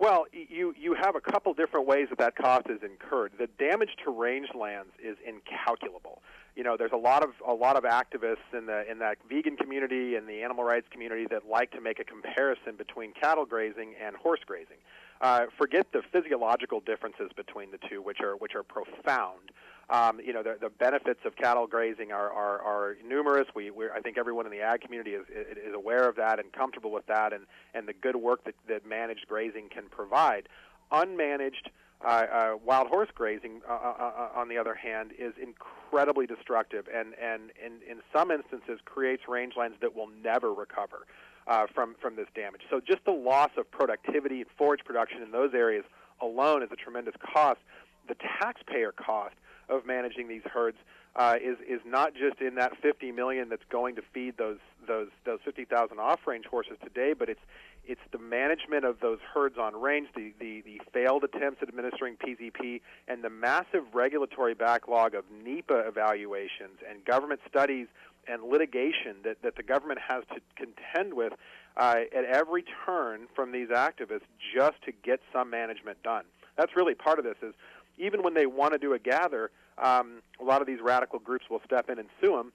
[0.01, 3.33] Well, you you have a couple different ways that that cost is incurred.
[3.37, 6.23] The damage to rangelands is incalculable.
[6.55, 9.57] You know, there's a lot of a lot of activists in the in that vegan
[9.57, 13.93] community and the animal rights community that like to make a comparison between cattle grazing
[14.03, 14.77] and horse grazing.
[15.21, 19.51] Uh, forget the physiological differences between the two, which are which are profound.
[19.91, 23.47] Um, you know, the, the benefits of cattle grazing are, are, are numerous.
[23.53, 26.51] We, we, I think everyone in the ag community is, is aware of that and
[26.53, 30.47] comfortable with that and, and the good work that, that managed grazing can provide.
[30.93, 31.67] Unmanaged
[32.05, 36.87] uh, uh, wild horse grazing, uh, uh, uh, on the other hand, is incredibly destructive
[36.93, 41.05] and, and in, in some instances creates rangelands that will never recover
[41.47, 42.61] uh, from, from this damage.
[42.69, 45.83] So just the loss of productivity and forage production in those areas
[46.21, 47.59] alone is a tremendous cost.
[48.07, 49.35] The taxpayer cost
[49.71, 50.77] of managing these herds
[51.15, 55.07] uh, is is not just in that 50 million that's going to feed those those
[55.25, 57.41] those 50,000 off-range horses today, but it's
[57.85, 62.15] it's the management of those herds on range, the, the, the failed attempts at administering
[62.15, 67.87] PZP, and the massive regulatory backlog of NEPA evaluations and government studies
[68.27, 71.33] and litigation that, that the government has to contend with
[71.75, 76.23] uh, at every turn from these activists just to get some management done.
[76.57, 77.55] That's really part of this is
[77.97, 81.45] even when they want to do a gather, um, a lot of these radical groups
[81.49, 82.51] will step in and sue them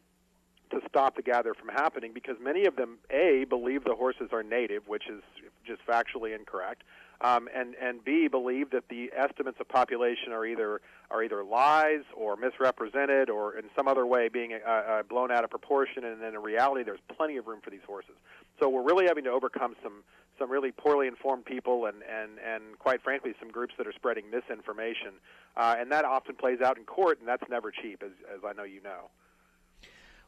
[0.70, 4.42] to stop the gather from happening because many of them, A, believe the horses are
[4.42, 5.22] native, which is
[5.64, 6.82] just factually incorrect.
[7.20, 12.02] Um, and and B believe that the estimates of population are either are either lies
[12.14, 16.20] or misrepresented or in some other way being uh, uh, blown out of proportion, and
[16.20, 18.14] then in reality there's plenty of room for these horses.
[18.60, 20.02] So we're really having to overcome some
[20.38, 24.24] some really poorly informed people and and and quite frankly some groups that are spreading
[24.30, 25.12] misinformation,
[25.56, 28.52] uh, and that often plays out in court, and that's never cheap, as as I
[28.52, 29.10] know you know.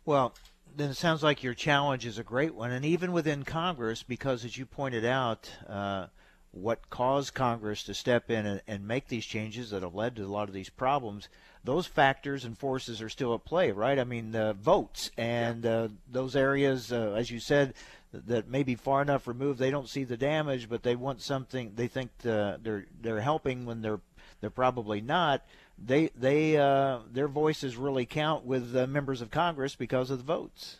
[0.06, 0.32] Well,
[0.74, 4.46] then it sounds like your challenge is a great one, and even within Congress, because
[4.46, 5.50] as you pointed out.
[5.68, 6.06] Uh,
[6.52, 10.24] what caused Congress to step in and, and, make these changes that have led to
[10.24, 11.28] a lot of these problems,
[11.62, 13.98] those factors and forces are still at play, right?
[13.98, 15.70] I mean, uh, votes and yeah.
[15.70, 17.74] uh, those areas, uh, as you said,
[18.12, 21.72] that may be far enough removed, they don't see the damage, but they want something.
[21.74, 24.00] They think the, they're they're helping when they're
[24.40, 25.44] they're probably not.
[25.78, 30.78] They they uh, their voices really count with members of Congress because of the votes.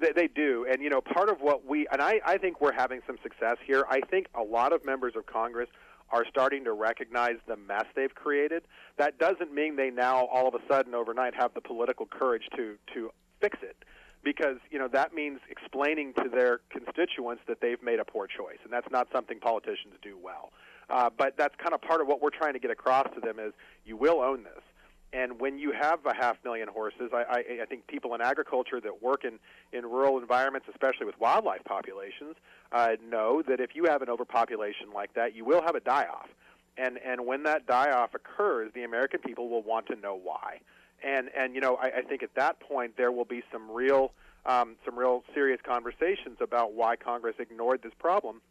[0.00, 2.72] They, they do, and you know, part of what we and I, I think we're
[2.72, 3.84] having some success here.
[3.88, 5.68] I think a lot of members of Congress
[6.10, 8.62] are starting to recognize the mess they've created.
[8.98, 12.76] That doesn't mean they now all of a sudden overnight have the political courage to
[12.94, 13.76] to fix it
[14.26, 18.58] because you know that means explaining to their constituents that they've made a poor choice
[18.64, 20.50] and that's not something politicians do well
[20.90, 23.38] uh, but that's kind of part of what we're trying to get across to them
[23.38, 23.52] is
[23.84, 24.64] you will own this
[25.12, 28.80] and when you have a half million horses, I, I, I think people in agriculture
[28.80, 29.38] that work in,
[29.72, 32.36] in rural environments, especially with wildlife populations,
[32.72, 36.06] uh, know that if you have an overpopulation like that, you will have a die
[36.06, 36.28] off.
[36.76, 40.60] And, and when that die off occurs, the American people will want to know why.
[41.02, 44.12] And, and you know, I, I think at that point there will be some real,
[44.44, 48.42] um, some real serious conversations about why Congress ignored this problem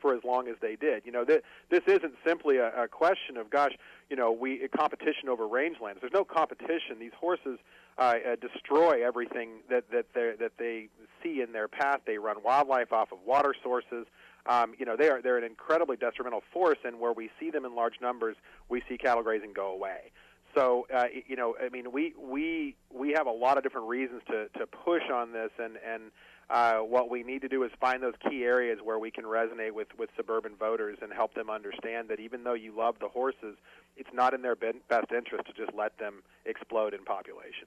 [0.00, 1.06] for as long as they did.
[1.06, 3.72] You know, th- this isn't simply a, a question of, gosh,
[4.12, 6.02] you know, we competition over rangelands.
[6.02, 6.98] There's no competition.
[7.00, 7.58] These horses
[7.96, 10.88] uh, uh, destroy everything that that they that they
[11.22, 12.00] see in their path.
[12.06, 14.04] They run wildlife off of water sources.
[14.44, 17.64] Um, you know, they are they're an incredibly detrimental force, and where we see them
[17.64, 18.36] in large numbers,
[18.68, 20.12] we see cattle grazing go away.
[20.54, 24.20] So, uh, you know, I mean, we we we have a lot of different reasons
[24.26, 26.10] to to push on this, and and
[26.52, 29.72] uh, what we need to do is find those key areas where we can resonate
[29.72, 33.56] with, with suburban voters and help them understand that even though you love the horses,
[33.96, 37.66] it's not in their best interest to just let them explode in population.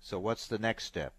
[0.00, 1.14] So, what's the next step?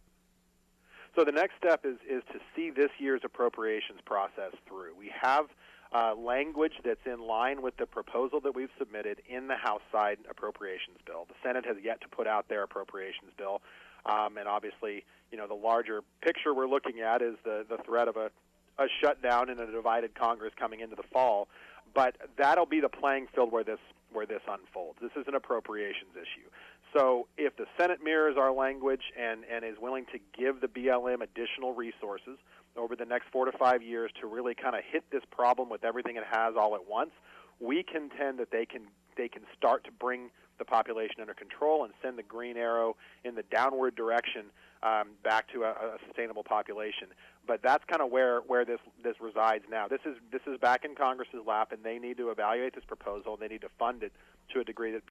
[1.16, 4.96] So, the next step is, is to see this year's appropriations process through.
[4.98, 5.48] We have
[5.94, 10.18] uh, language that's in line with the proposal that we've submitted in the House side
[10.30, 11.26] appropriations bill.
[11.28, 13.62] The Senate has yet to put out their appropriations bill.
[14.06, 18.08] Um, and obviously, you know, the larger picture we're looking at is the, the threat
[18.08, 18.30] of a,
[18.78, 21.48] a shutdown and a divided Congress coming into the fall.
[21.94, 23.80] But that'll be the playing field where this
[24.12, 25.00] where this unfolds.
[25.02, 26.48] This is an appropriations issue.
[26.94, 31.22] So if the Senate mirrors our language and, and is willing to give the BLM
[31.22, 32.38] additional resources
[32.76, 35.84] over the next four to five years to really kind of hit this problem with
[35.84, 37.12] everything it has all at once,
[37.60, 38.84] we contend that they can
[39.18, 40.30] they can start to bring
[40.60, 44.46] the population under control and send the green arrow in the downward direction
[44.84, 47.08] um, back to a, a sustainable population.
[47.48, 49.88] But that's kind of where, where this this resides now.
[49.88, 53.34] This is this is back in Congress's lap, and they need to evaluate this proposal.
[53.34, 54.12] and They need to fund it
[54.54, 55.04] to a degree that.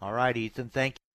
[0.00, 0.68] All right, Ethan.
[0.68, 1.06] Thank you.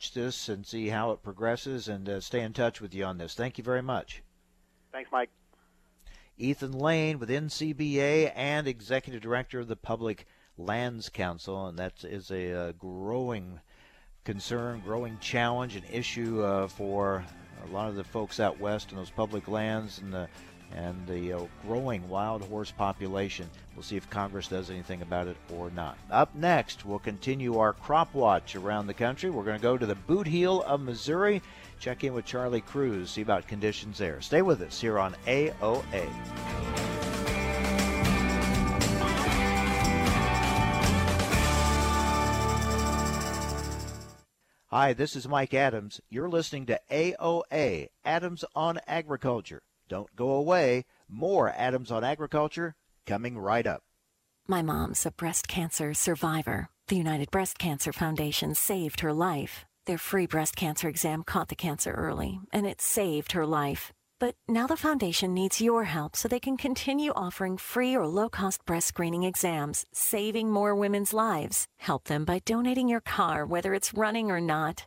[0.00, 3.18] Watch This and see how it progresses, and uh, stay in touch with you on
[3.18, 3.34] this.
[3.34, 4.22] Thank you very much.
[4.92, 5.30] Thanks, Mike.
[6.36, 10.26] Ethan Lane with NCBA and Executive Director of the Public
[10.56, 13.60] Lands Council, and that is a, a uh, growing
[14.24, 17.24] concern, growing challenge, an issue uh, for
[17.68, 20.28] a lot of the folks out west in those public lands and the
[20.74, 23.48] and the uh, growing wild horse population.
[23.74, 25.96] We'll see if Congress does anything about it or not.
[26.10, 29.30] Up next, we'll continue our crop watch around the country.
[29.30, 31.42] We're going to go to the boot heel of Missouri,
[31.80, 34.20] check in with Charlie Kruse, see about conditions there.
[34.20, 37.07] Stay with us here on AOA.
[44.70, 45.98] Hi, this is Mike Adams.
[46.10, 49.62] You're listening to AOA, Adams on Agriculture.
[49.88, 50.84] Don't go away.
[51.08, 52.74] More Adams on Agriculture
[53.06, 53.80] coming right up.
[54.46, 56.68] My mom's a breast cancer survivor.
[56.88, 59.64] The United Breast Cancer Foundation saved her life.
[59.86, 63.94] Their free breast cancer exam caught the cancer early, and it saved her life.
[64.20, 68.28] But now the foundation needs your help so they can continue offering free or low
[68.28, 71.66] cost breast screening exams, saving more women's lives.
[71.78, 74.86] Help them by donating your car, whether it's running or not.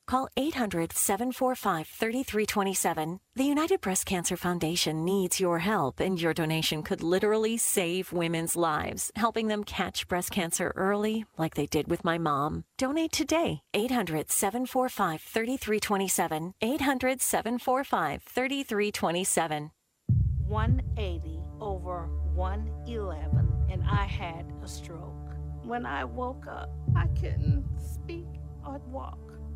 [0.11, 3.21] Call 800 745 3327.
[3.33, 8.57] The United Breast Cancer Foundation needs your help, and your donation could literally save women's
[8.57, 12.65] lives, helping them catch breast cancer early, like they did with my mom.
[12.77, 13.61] Donate today.
[13.73, 16.55] 800 745 3327.
[16.61, 19.71] 800 745 3327.
[20.45, 25.37] 180 over 111, and I had a stroke.
[25.63, 28.27] When I woke up, I couldn't speak
[28.67, 29.30] or walk.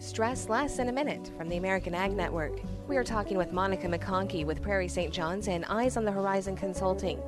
[0.00, 2.60] Stress Less in a Minute from the American Ag Network.
[2.86, 5.12] We are talking with Monica McConkey with Prairie St.
[5.12, 7.20] John's and Eyes on the Horizon Consulting.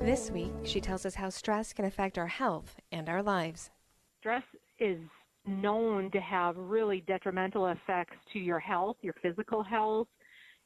[0.00, 3.70] This week, she tells us how stress can affect our health and our lives.
[4.20, 4.42] Stress
[4.78, 4.98] is
[5.46, 10.08] known to have really detrimental effects to your health, your physical health,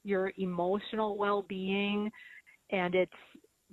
[0.03, 2.11] your emotional well being,
[2.71, 3.11] and it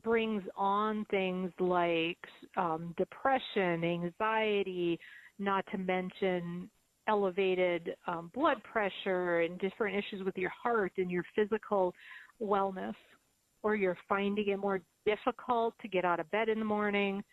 [0.03, 2.19] brings on things like
[2.57, 4.99] um, depression, anxiety,
[5.39, 6.69] not to mention
[7.07, 11.93] elevated um, blood pressure and different issues with your heart and your physical
[12.41, 12.95] wellness,
[13.63, 17.23] or you're finding it more difficult to get out of bed in the morning,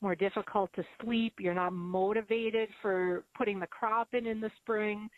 [0.00, 5.08] more difficult to sleep, you're not motivated for putting the crop in in the spring,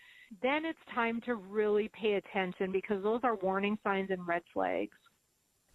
[0.43, 4.97] then it's time to really pay attention because those are warning signs and red flags.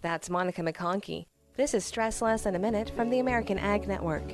[0.02, 1.26] That's Monica McConkey.
[1.56, 4.34] This is Stress Less in a Minute from the American Ag Network.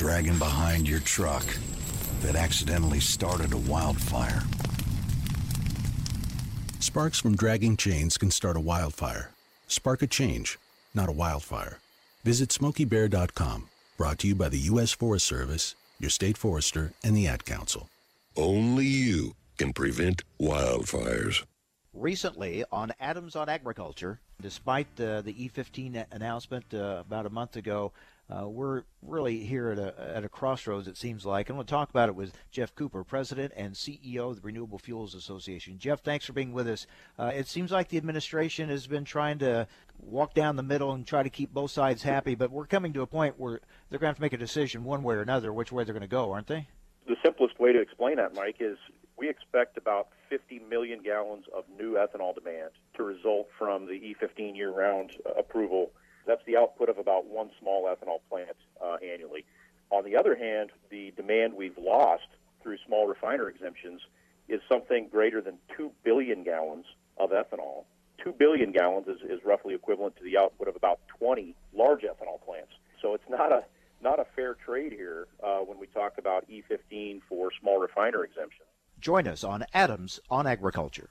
[0.00, 1.44] dragging behind your truck
[2.22, 4.42] that accidentally started a wildfire.
[6.78, 9.32] Sparks from dragging chains can start a wildfire.
[9.66, 10.58] Spark a change,
[10.94, 11.80] not a wildfire.
[12.24, 13.68] Visit smokeybear.com.
[13.98, 14.90] Brought to you by the U.S.
[14.90, 17.90] Forest Service, your state forester, and the Ad Council.
[18.38, 21.44] Only you can prevent wildfires.
[21.92, 27.92] Recently on Adams on Agriculture, despite uh, the E15 announcement uh, about a month ago,
[28.30, 31.48] uh, we're really here at a, at a crossroads, it seems like.
[31.48, 35.14] And we'll talk about it with Jeff Cooper, President and CEO of the Renewable Fuels
[35.14, 35.78] Association.
[35.78, 36.86] Jeff, thanks for being with us.
[37.18, 39.66] Uh, it seems like the administration has been trying to
[39.98, 43.02] walk down the middle and try to keep both sides happy, but we're coming to
[43.02, 45.52] a point where they're going to have to make a decision one way or another
[45.52, 46.68] which way they're going to go, aren't they?
[47.06, 48.78] The simplest way to explain that, Mike, is
[49.16, 54.56] we expect about 50 million gallons of new ethanol demand to result from the E15
[54.56, 55.90] year round approval
[56.30, 59.44] that's the output of about one small ethanol plant uh, annually.
[59.90, 62.28] On the other hand, the demand we've lost
[62.62, 64.00] through small refiner exemptions
[64.48, 66.86] is something greater than 2 billion gallons
[67.18, 67.84] of ethanol.
[68.22, 72.40] 2 billion gallons is, is roughly equivalent to the output of about 20 large ethanol
[72.44, 72.72] plants.
[73.02, 73.64] So it's not a
[74.02, 78.64] not a fair trade here uh, when we talk about E15 for small refiner exemption.
[78.98, 81.10] Join us on Adams on Agriculture.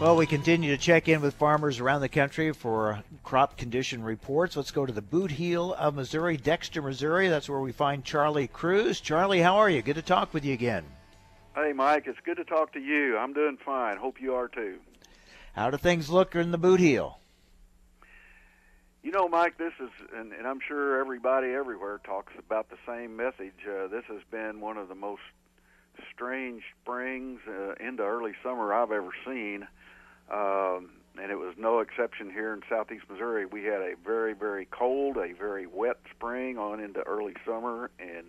[0.00, 4.56] Well, we continue to check in with farmers around the country for crop condition reports.
[4.56, 7.28] Let's go to the boot heel of Missouri, Dexter, Missouri.
[7.28, 8.98] That's where we find Charlie Kruse.
[9.02, 9.82] Charlie, how are you?
[9.82, 10.86] Good to talk with you again.
[11.54, 13.18] Hey, Mike, it's good to talk to you.
[13.18, 13.98] I'm doing fine.
[13.98, 14.78] Hope you are too.
[15.52, 17.18] How do things look in the boot heel?
[19.02, 23.16] You know, Mike, this is, and, and I'm sure everybody everywhere talks about the same
[23.16, 23.52] message.
[23.68, 25.20] Uh, this has been one of the most
[26.14, 29.66] strange springs uh, into early summer I've ever seen.
[30.30, 33.46] Um, and it was no exception here in southeast Missouri.
[33.46, 38.26] We had a very, very cold, a very wet spring on into early summer, and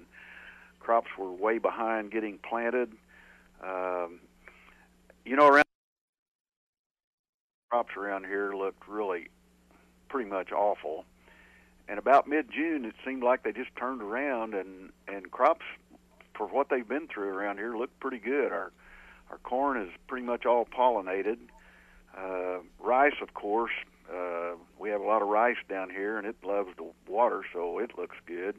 [0.79, 2.91] crops were way behind getting planted.
[3.63, 4.19] Um,
[5.25, 5.65] you know, around
[7.69, 9.29] crops around here looked really
[10.09, 11.05] pretty much awful.
[11.87, 15.65] And about mid-June, it seemed like they just turned around, and and crops,
[16.33, 18.51] for what they've been through around here, look pretty good.
[18.51, 18.71] Our
[19.29, 21.37] our corn is pretty much all pollinated.
[21.37, 21.59] Uh,
[22.79, 23.71] rice, of course,
[24.13, 27.79] uh, we have a lot of rice down here, and it loves the water, so
[27.79, 28.55] it looks good.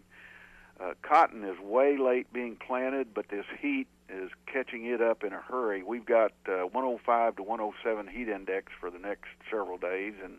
[0.80, 5.32] Uh, cotton is way late being planted, but this heat is catching it up in
[5.32, 5.82] a hurry.
[5.82, 10.38] We've got uh, 105 to 107 heat index for the next several days, and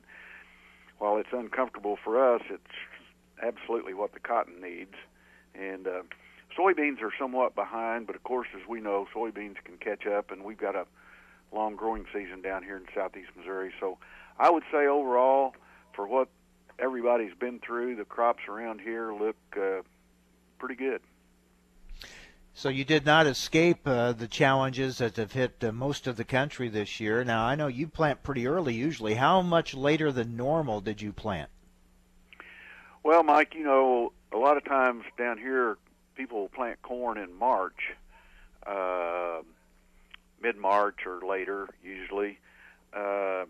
[0.97, 2.63] while it's uncomfortable for us, it's
[3.41, 4.95] absolutely what the cotton needs.
[5.53, 6.01] And uh,
[6.57, 10.43] soybeans are somewhat behind, but of course, as we know, soybeans can catch up, and
[10.43, 10.85] we've got a
[11.53, 13.71] long growing season down here in southeast Missouri.
[13.79, 13.97] So
[14.39, 15.55] I would say overall,
[15.93, 16.27] for what
[16.79, 19.81] everybody's been through, the crops around here look uh,
[20.57, 21.01] pretty good.
[22.55, 26.23] So you did not escape uh, the challenges that have hit uh, most of the
[26.23, 27.23] country this year.
[27.23, 29.15] Now I know you plant pretty early usually.
[29.15, 31.49] How much later than normal did you plant?
[33.01, 35.77] Well, Mike, you know, a lot of times down here
[36.15, 37.91] people plant corn in March.
[38.65, 39.41] Uh,
[40.43, 42.37] mid March or later, usually.
[42.93, 43.45] Uh,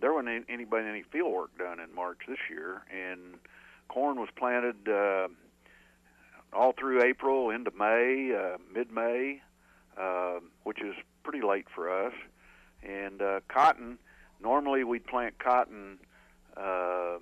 [0.00, 3.36] there wasn't anybody any field work done in March this year, and
[3.88, 5.28] corn was planted uh,
[6.52, 9.40] all through April into May, uh, mid May,
[9.96, 12.12] uh, which is pretty late for us.
[12.82, 13.98] And uh, cotton,
[14.42, 15.98] normally we'd plant cotton,
[16.56, 17.18] uh,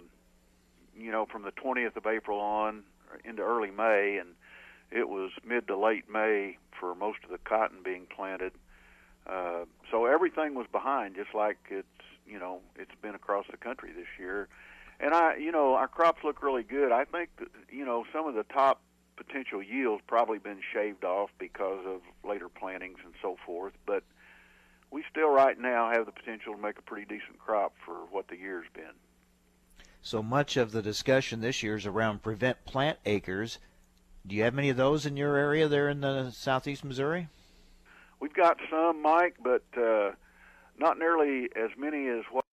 [0.98, 2.82] you know, from the 20th of April on
[3.24, 4.30] into early May, and
[4.90, 8.52] it was mid to late May for most of the cotton being planted.
[9.28, 11.86] Uh, so everything was behind, just like it's
[12.26, 14.48] you know it's been across the country this year.
[14.98, 16.90] And I, you know, our crops look really good.
[16.90, 18.80] I think that, you know some of the top
[19.16, 23.72] potential yields probably been shaved off because of later plantings and so forth.
[23.86, 24.04] But
[24.90, 28.28] we still right now have the potential to make a pretty decent crop for what
[28.28, 28.94] the year's been.
[30.02, 33.58] So much of the discussion this year is around prevent plant acres.
[34.26, 37.28] Do you have many of those in your area there in the southeast Missouri?
[38.20, 40.12] We've got some, Mike, but uh,
[40.78, 42.44] not nearly as many as what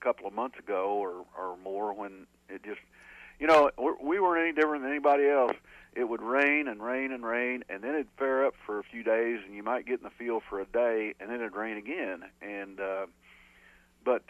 [0.00, 2.80] a couple of months ago or or more when it just
[3.38, 3.70] you know
[4.02, 5.56] we weren't any different than anybody else.
[5.94, 9.02] It would rain and rain and rain and then it'd fair up for a few
[9.02, 11.76] days and you might get in the field for a day and then it'd rain
[11.76, 12.22] again.
[12.40, 13.06] And uh
[14.04, 14.22] but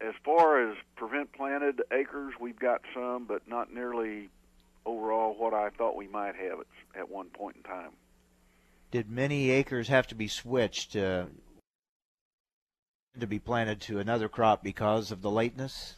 [0.00, 4.30] as far as prevent planted acres we've got some but not nearly
[4.86, 7.92] overall what I thought we might have at, at one point in time
[8.92, 11.24] did many acres have to be switched uh,
[13.18, 15.96] to be planted to another crop because of the lateness?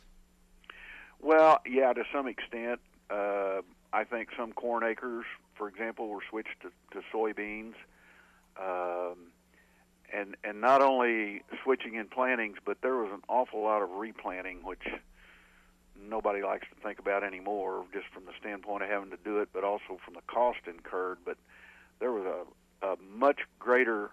[1.20, 2.80] Well, yeah, to some extent.
[3.10, 3.60] Uh,
[3.92, 7.74] I think some corn acres, for example, were switched to, to soybeans,
[8.60, 9.16] um,
[10.12, 14.58] and and not only switching in plantings, but there was an awful lot of replanting,
[14.62, 14.82] which
[16.00, 19.48] nobody likes to think about anymore, just from the standpoint of having to do it,
[19.52, 21.18] but also from the cost incurred.
[21.24, 21.36] But
[22.00, 22.44] there was a
[22.84, 24.10] a much greater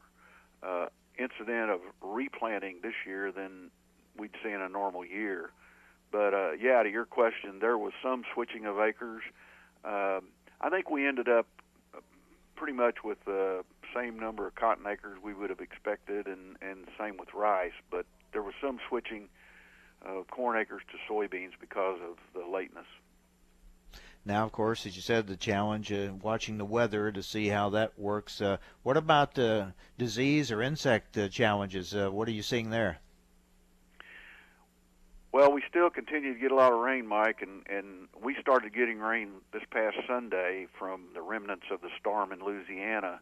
[0.64, 3.70] uh, incident of replanting this year than
[4.18, 5.52] we'd see in a normal year.
[6.12, 9.24] But uh, yeah, to your question, there was some switching of acres.
[9.84, 11.48] Um, I think we ended up
[12.56, 13.64] pretty much with the
[13.96, 17.74] same number of cotton acres we would have expected, and and same with rice.
[17.90, 19.30] But there was some switching
[20.04, 22.86] of corn acres to soybeans because of the lateness.
[24.24, 27.70] Now, of course, as you said, the challenge uh, watching the weather to see how
[27.72, 28.40] that works.
[28.40, 29.68] Uh, what about uh,
[29.98, 31.96] disease or insect uh, challenges?
[31.96, 33.00] Uh, what are you seeing there?
[35.32, 38.74] Well, we still continue to get a lot of rain, Mike, and, and we started
[38.74, 43.22] getting rain this past Sunday from the remnants of the storm in Louisiana.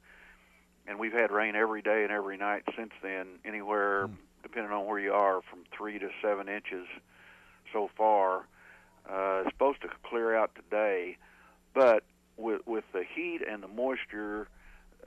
[0.88, 4.16] And we've had rain every day and every night since then, anywhere, mm.
[4.42, 6.88] depending on where you are, from three to seven inches
[7.72, 8.48] so far
[9.08, 11.18] uh, it's supposed to clear out today,
[11.74, 12.04] but
[12.38, 14.48] with with the heat and the moisture,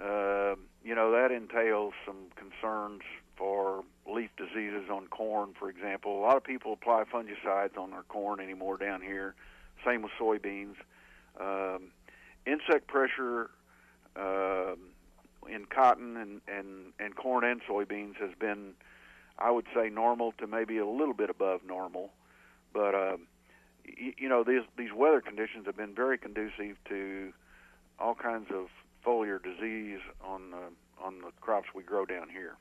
[0.01, 3.03] uh, you know that entails some concerns
[3.37, 6.19] for leaf diseases on corn, for example.
[6.19, 9.35] A lot of people apply fungicides on their corn anymore down here.
[9.85, 10.77] Same with soybeans.
[11.41, 11.91] Um,
[12.47, 13.51] insect pressure
[14.17, 14.75] uh,
[15.49, 18.75] in cotton and, and, and corn and soybeans has been
[19.39, 22.11] I would say normal to maybe a little bit above normal.
[22.73, 23.27] But um,
[23.85, 27.33] you, know, these these weather conditions have been very conducive to
[27.99, 28.69] all kinds of
[29.05, 32.57] foliar disease on the, on the crops we grow down here.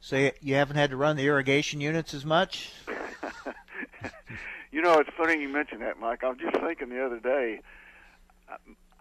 [0.00, 2.70] So you haven't had to run the irrigation units as much?
[4.70, 6.22] you know, it's funny you mentioned that, Mike.
[6.22, 7.60] I was just thinking the other day.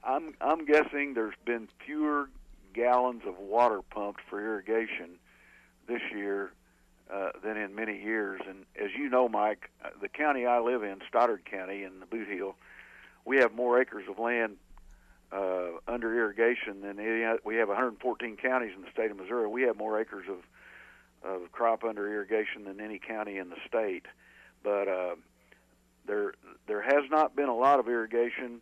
[0.03, 2.30] I'm I'm guessing there's been fewer
[2.74, 5.18] gallons of water pumped for irrigation
[5.88, 6.51] this year
[7.14, 8.41] uh, than in many years.
[8.47, 12.06] And as you know, Mike, uh, the county I live in, Stoddard County in the
[12.06, 12.56] Boot Heel,
[13.26, 14.58] we have more acres of land
[15.32, 19.47] uh, under irrigation than any, we have 114 counties in the state of Missouri.
[19.47, 20.38] We have more acres of
[21.24, 24.06] of crop under irrigation than any county in the state.
[24.64, 25.16] But uh,
[26.06, 26.34] there
[26.68, 28.62] there has not been a lot of irrigation.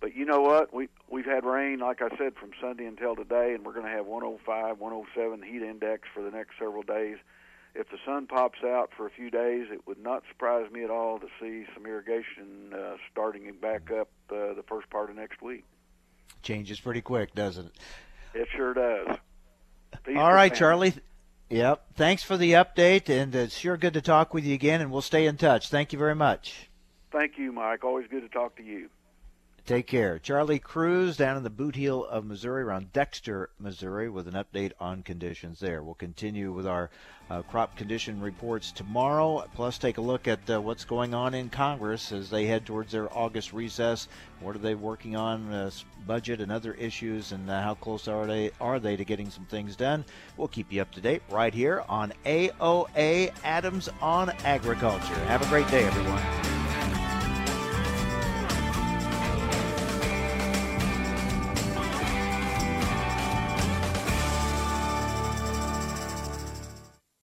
[0.00, 0.72] But you know what?
[0.72, 3.92] We we've had rain, like I said, from Sunday until today, and we're going to
[3.92, 7.16] have 105, 107 heat index for the next several days.
[7.74, 10.90] If the sun pops out for a few days, it would not surprise me at
[10.90, 15.40] all to see some irrigation uh, starting back up uh, the first part of next
[15.42, 15.64] week.
[16.42, 17.72] Changes pretty quick, doesn't it?
[18.34, 19.16] It sure does.
[20.04, 20.94] Peace all right, Charlie.
[21.50, 21.94] Yep.
[21.94, 25.02] Thanks for the update, and it's sure good to talk with you again, and we'll
[25.02, 25.68] stay in touch.
[25.68, 26.68] Thank you very much.
[27.10, 27.84] Thank you, Mike.
[27.84, 28.90] Always good to talk to you.
[29.68, 30.18] Take care.
[30.18, 34.72] Charlie Kruse down in the boot heel of Missouri, around Dexter, Missouri, with an update
[34.80, 35.82] on conditions there.
[35.82, 36.88] We'll continue with our
[37.28, 41.50] uh, crop condition reports tomorrow, plus take a look at uh, what's going on in
[41.50, 44.08] Congress as they head towards their August recess.
[44.40, 45.70] What are they working on, uh,
[46.06, 49.44] budget and other issues, and uh, how close are they are they to getting some
[49.44, 50.02] things done?
[50.38, 55.14] We'll keep you up to date right here on AOA Adams on Agriculture.
[55.26, 56.57] Have a great day, everyone.